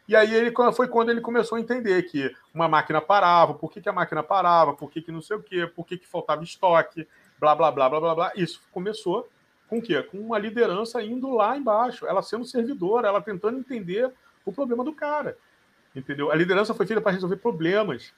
[0.08, 3.80] E aí ele foi quando ele começou a entender que uma máquina parava, por que,
[3.80, 6.44] que a máquina parava, por que, que não sei o quê, por que, que faltava
[6.44, 7.08] estoque,
[7.40, 8.32] blá, blá, blá, blá, blá, blá.
[8.36, 9.30] Isso começou
[9.70, 10.04] com o quê?
[10.04, 14.12] Com uma liderança indo lá embaixo, ela sendo servidora, ela tentando entender
[14.46, 15.38] o problema do cara.
[15.96, 16.32] Entendeu?
[16.32, 18.14] A liderança foi feita para resolver problemas,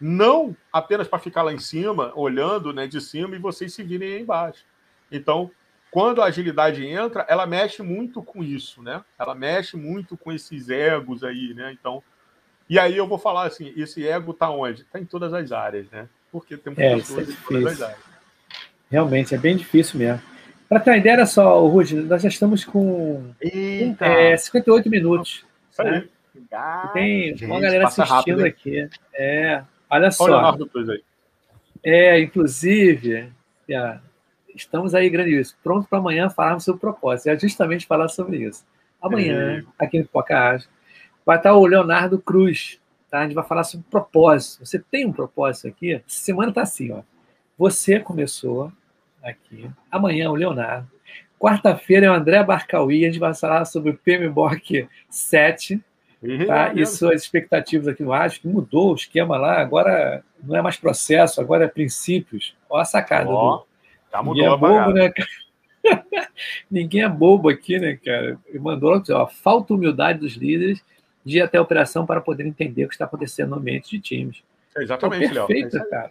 [0.00, 4.14] não apenas para ficar lá em cima, olhando né, de cima e vocês se virem
[4.14, 4.64] aí embaixo.
[5.10, 5.50] Então,
[5.90, 9.02] quando a agilidade entra, ela mexe muito com isso, né?
[9.18, 11.72] Ela mexe muito com esses egos aí, né?
[11.72, 12.02] Então,
[12.68, 14.82] e aí eu vou falar assim, esse ego está onde?
[14.82, 16.08] Está em todas as áreas, né?
[16.30, 18.00] Porque tem é, pessoas é em todas as áreas.
[18.90, 20.20] Realmente, é bem difícil mesmo.
[20.68, 25.46] Para ter uma ideia, olha só, Rudy, nós já estamos com é, 58 minutos.
[25.76, 25.90] Isso aí.
[25.90, 26.08] Né?
[26.92, 28.88] Tem Gente, uma galera assistindo rápido, aqui.
[29.14, 30.24] É, olha só.
[30.24, 31.02] Olha o aí.
[31.82, 33.32] É, inclusive,
[33.68, 33.98] é,
[34.54, 37.28] estamos aí, grande isso, pronto para amanhã falarmos sobre o propósito.
[37.28, 38.64] É justamente falar sobre isso.
[39.00, 39.84] Amanhã, é.
[39.84, 40.68] aqui no Pocahás,
[41.24, 42.80] vai estar o Leonardo Cruz.
[43.10, 43.20] Tá?
[43.20, 44.64] A gente vai falar sobre propósito.
[44.64, 45.94] Você tem um propósito aqui?
[45.94, 47.02] Essa semana está assim, ó.
[47.56, 48.72] Você começou
[49.22, 49.70] aqui.
[49.90, 50.95] Amanhã, o Leonardo.
[51.38, 55.80] Quarta-feira é o André Barcauí, a gente vai falar sobre o PMBOK 7
[56.46, 56.72] tá?
[56.74, 60.76] e suas expectativas aqui no Acho, que mudou o esquema lá, agora não é mais
[60.76, 62.56] processo, agora é princípios.
[62.68, 63.28] Olha a sacada.
[63.28, 63.64] Ó,
[64.10, 65.12] tá mudou Ninguém é bobo, né,
[66.70, 68.38] Ninguém é bobo aqui, né, cara?
[68.48, 70.82] Ele mandou ó, falta humildade dos líderes
[71.24, 74.00] de ir até a operação para poder entender o que está acontecendo no ambiente de
[74.00, 74.42] times.
[74.76, 75.46] É exatamente, Léo.
[75.46, 76.10] Perfeito, é cara.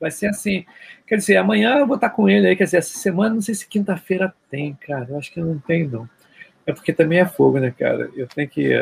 [0.00, 0.64] Vai ser assim.
[1.06, 2.56] Quer dizer, amanhã eu vou estar com ele aí.
[2.56, 5.06] Quer dizer, essa semana, não sei se quinta-feira tem, cara.
[5.08, 6.08] Eu acho que não tem, não.
[6.66, 8.10] É porque também é fogo, né, cara?
[8.16, 8.72] Eu tenho que.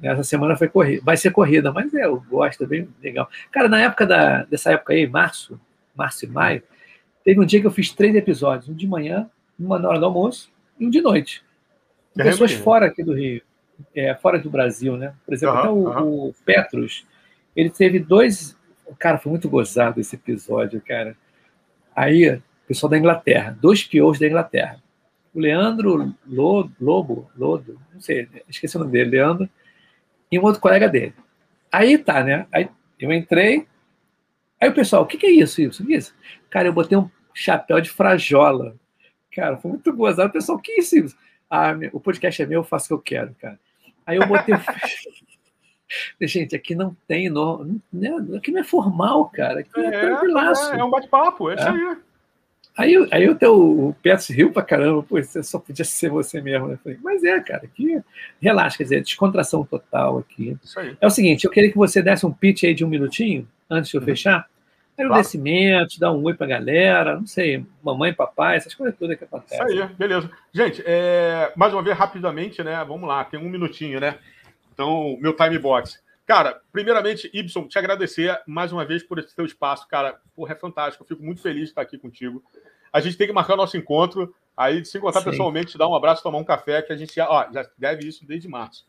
[0.00, 1.02] Essa semana foi corrida.
[1.04, 3.28] Vai ser corrida, mas é, eu gosto, é bem legal.
[3.50, 5.60] Cara, na época da, dessa época aí, março,
[5.94, 6.62] março e maio,
[7.24, 10.04] teve um dia que eu fiz três episódios: um de manhã, uma na hora do
[10.04, 11.42] almoço e um de noite.
[12.14, 13.42] Com pessoas fora aqui do Rio,
[13.94, 15.14] é, fora do Brasil, né?
[15.24, 15.68] Por exemplo, uhum, até
[16.00, 16.28] o, uhum.
[16.28, 17.06] o Petros,
[17.54, 18.56] ele teve dois.
[18.98, 21.16] Cara, foi muito gozado esse episódio, cara.
[21.94, 24.82] Aí, pessoal da Inglaterra, dois piores da Inglaterra.
[25.34, 29.48] O Leandro Lobo, Lobo, Lodo, não sei, esqueci o nome dele, Leandro,
[30.30, 31.14] e um outro colega dele.
[31.72, 32.46] Aí tá, né?
[32.52, 32.68] Aí
[32.98, 33.66] eu entrei,
[34.60, 35.82] aí o pessoal, o que, que é isso, isso?
[35.82, 36.14] É isso?
[36.50, 38.76] Cara, eu botei um chapéu de frajola.
[39.32, 40.28] Cara, foi muito gozado.
[40.28, 41.16] O pessoal, o que é isso?
[41.48, 43.58] Ah, o podcast é meu, eu faço o que eu quero, cara.
[44.04, 44.54] Aí eu botei.
[46.20, 49.60] Gente, aqui não tem, não, não, aqui não é formal, cara.
[49.60, 50.72] Aqui é, é tranquilaço.
[50.72, 51.70] É, é um bate-papo, é, isso é.
[51.70, 51.96] aí.
[52.78, 56.40] Aí, aí o teu o Petros riu pra caramba, pô, você só podia ser você
[56.40, 56.68] mesmo.
[56.68, 56.78] Né?
[56.82, 58.00] Falei, mas é, cara, aqui
[58.40, 60.56] relaxa, quer dizer, descontração total aqui.
[60.62, 60.96] Isso aí.
[61.00, 63.90] É o seguinte, eu queria que você desse um pitch aí de um minutinho, antes
[63.90, 64.06] de eu uhum.
[64.06, 64.46] fechar.
[64.96, 66.14] Agradecimentos, claro.
[66.14, 69.64] dar um oi pra galera, não sei, mamãe, papai, essas coisas todas que acontecem.
[69.64, 70.28] Isso aí, beleza.
[70.52, 72.84] Gente, é, mais uma vez, rapidamente, né?
[72.86, 74.16] Vamos lá, tem um minutinho, né?
[74.78, 76.00] Então, meu time box.
[76.24, 80.20] Cara, primeiramente, Ibson, te agradecer mais uma vez por esse teu espaço, cara.
[80.36, 81.02] Porra, é fantástico.
[81.02, 82.44] Eu fico muito feliz de estar aqui contigo.
[82.92, 84.32] A gente tem que marcar o nosso encontro.
[84.56, 85.30] Aí, se encontrar Sim.
[85.30, 88.06] pessoalmente, te dar um abraço, tomar um café, que a gente já, ó, já deve
[88.06, 88.86] isso desde março.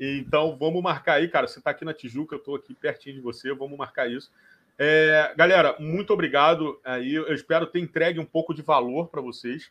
[0.00, 1.46] Então, vamos marcar aí, cara.
[1.46, 4.28] Você está aqui na Tijuca, eu estou aqui pertinho de você, vamos marcar isso.
[4.76, 7.14] É, galera, muito obrigado aí.
[7.14, 9.70] Eu espero ter entregue um pouco de valor para vocês.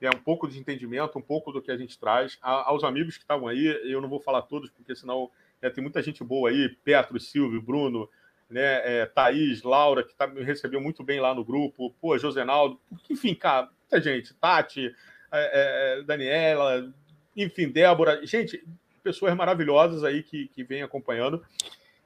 [0.00, 2.38] É um pouco de entendimento, um pouco do que a gente traz.
[2.42, 5.30] A, aos amigos que estavam aí, eu não vou falar todos, porque senão
[5.62, 8.08] é, tem muita gente boa aí, Petro, Silvio, Bruno,
[8.48, 12.78] né, é, Thaís, Laura, que tá, me recebeu muito bem lá no grupo, pô, Josenaldo,
[13.10, 14.94] enfim, cara, muita gente, Tati,
[15.32, 16.92] é, é, Daniela,
[17.36, 18.62] enfim, Débora, gente,
[19.02, 21.44] pessoas maravilhosas aí que, que vêm acompanhando.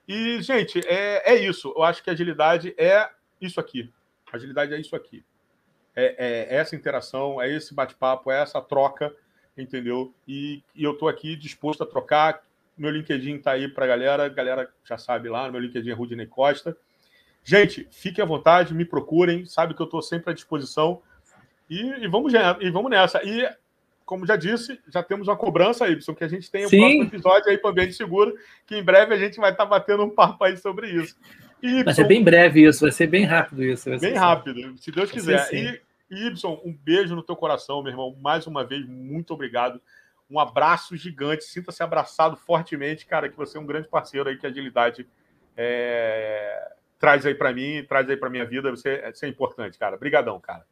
[0.07, 1.73] E, gente, é, é isso.
[1.77, 3.09] Eu acho que agilidade é
[3.41, 3.91] isso aqui.
[4.33, 5.25] Agilidade é isso aqui.
[5.95, 9.15] É, é essa interação, é esse bate-papo, é essa troca,
[9.57, 10.15] entendeu?
[10.27, 12.43] E, e eu estou aqui disposto a trocar.
[12.77, 16.27] Meu LinkedIn está aí para a galera, galera já sabe lá, meu LinkedIn é Rudinei
[16.27, 16.77] Costa.
[17.43, 21.03] Gente, fiquem à vontade, me procurem, sabe que eu estou sempre à disposição.
[21.69, 23.23] E, e, vamos, e vamos nessa.
[23.25, 23.49] E
[24.05, 27.03] como já disse, já temos uma cobrança, Y, que a gente tem o um próximo
[27.05, 28.35] episódio aí para o Ambiente Seguro,
[28.67, 31.17] que em breve a gente vai estar tá batendo um papo aí sobre isso.
[31.63, 33.91] Y, vai ser bem breve isso, vai ser bem rápido isso.
[33.99, 35.49] Bem rápido, se Deus quiser.
[35.53, 35.81] E,
[36.11, 38.17] Y, um beijo no teu coração, meu irmão.
[38.21, 39.81] Mais uma vez, muito obrigado.
[40.31, 41.45] Um abraço gigante.
[41.45, 45.07] Sinta-se abraçado fortemente, cara, que você é um grande parceiro aí que a agilidade
[45.57, 46.73] é...
[46.99, 48.71] traz aí para mim, traz aí para minha vida.
[48.71, 49.97] Você, você é importante, cara.
[49.97, 50.65] Obrigadão, cara.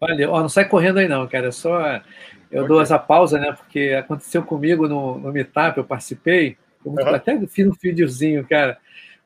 [0.00, 0.30] Valeu.
[0.30, 1.48] Ó, não sai correndo aí não, cara.
[1.48, 1.80] É só
[2.50, 2.68] eu okay.
[2.68, 3.52] dou essa pausa, né?
[3.52, 6.56] Porque aconteceu comigo no, no Meetup, eu participei.
[6.84, 7.14] Eu uhum.
[7.14, 8.78] Até fiz um videozinho, cara.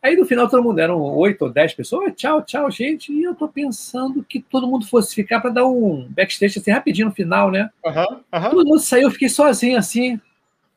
[0.03, 2.15] Aí no final todo mundo eram oito ou dez pessoas.
[2.17, 3.13] Tchau, tchau, gente.
[3.13, 7.09] E eu tô pensando que todo mundo fosse ficar para dar um backstage assim rapidinho
[7.09, 7.69] no final, né?
[7.85, 8.51] Uhum, uhum.
[8.51, 10.21] Todo mundo saiu, eu fiquei sozinho assim.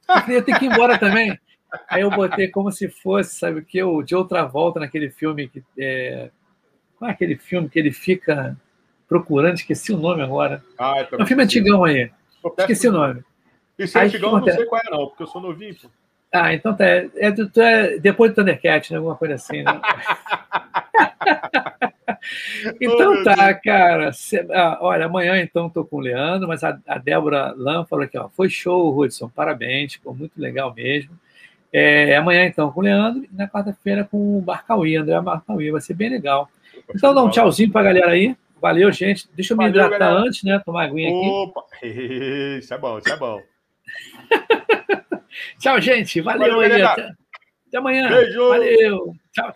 [0.09, 1.39] Eu queria ter que ir embora também.
[1.89, 3.81] Aí eu botei como se fosse, sabe o que?
[3.81, 5.63] O de outra volta naquele filme que.
[5.77, 6.29] É...
[6.99, 8.57] Qual é aquele filme que ele fica
[9.13, 10.63] procurando, esqueci o nome agora.
[10.77, 12.11] Ah, é um filme antigão aí.
[12.57, 13.23] Esqueci o nome.
[13.77, 15.75] Esse aí, antigão eu não sei qual é, não, porque eu sou novinho.
[15.75, 15.89] Pô.
[16.33, 16.83] Ah, então tá.
[16.83, 18.97] É, é, é depois do Thundercat, né?
[18.97, 19.79] Alguma coisa assim, né?
[22.81, 24.11] então oh, tá, cara.
[24.11, 28.03] Cê, ah, olha, amanhã então estou com o Leandro, mas a, a Débora Lam falou
[28.03, 31.11] aqui, ó, foi show, Hudson, parabéns, ficou muito legal mesmo.
[31.71, 35.81] É, amanhã então com o Leandro e na quarta-feira com o Barcauí, André Barcauí, vai
[35.81, 36.49] ser bem legal.
[36.95, 38.35] Então dá um tchauzinho para a galera aí.
[38.59, 39.29] Valeu, gente.
[39.35, 40.27] Deixa eu me Valeu, hidratar galera.
[40.27, 40.59] antes, né?
[40.65, 41.29] Tomar aguinha aqui.
[41.29, 41.63] Opa!
[42.57, 43.41] Isso é bom, isso é bom.
[45.59, 46.21] Tchau, gente.
[46.21, 46.81] Valeu, Valeu aí.
[46.81, 47.09] Até,
[47.67, 48.09] até amanhã.
[48.09, 48.49] Beijo.
[48.49, 49.13] Valeu.
[49.33, 49.53] Tchau.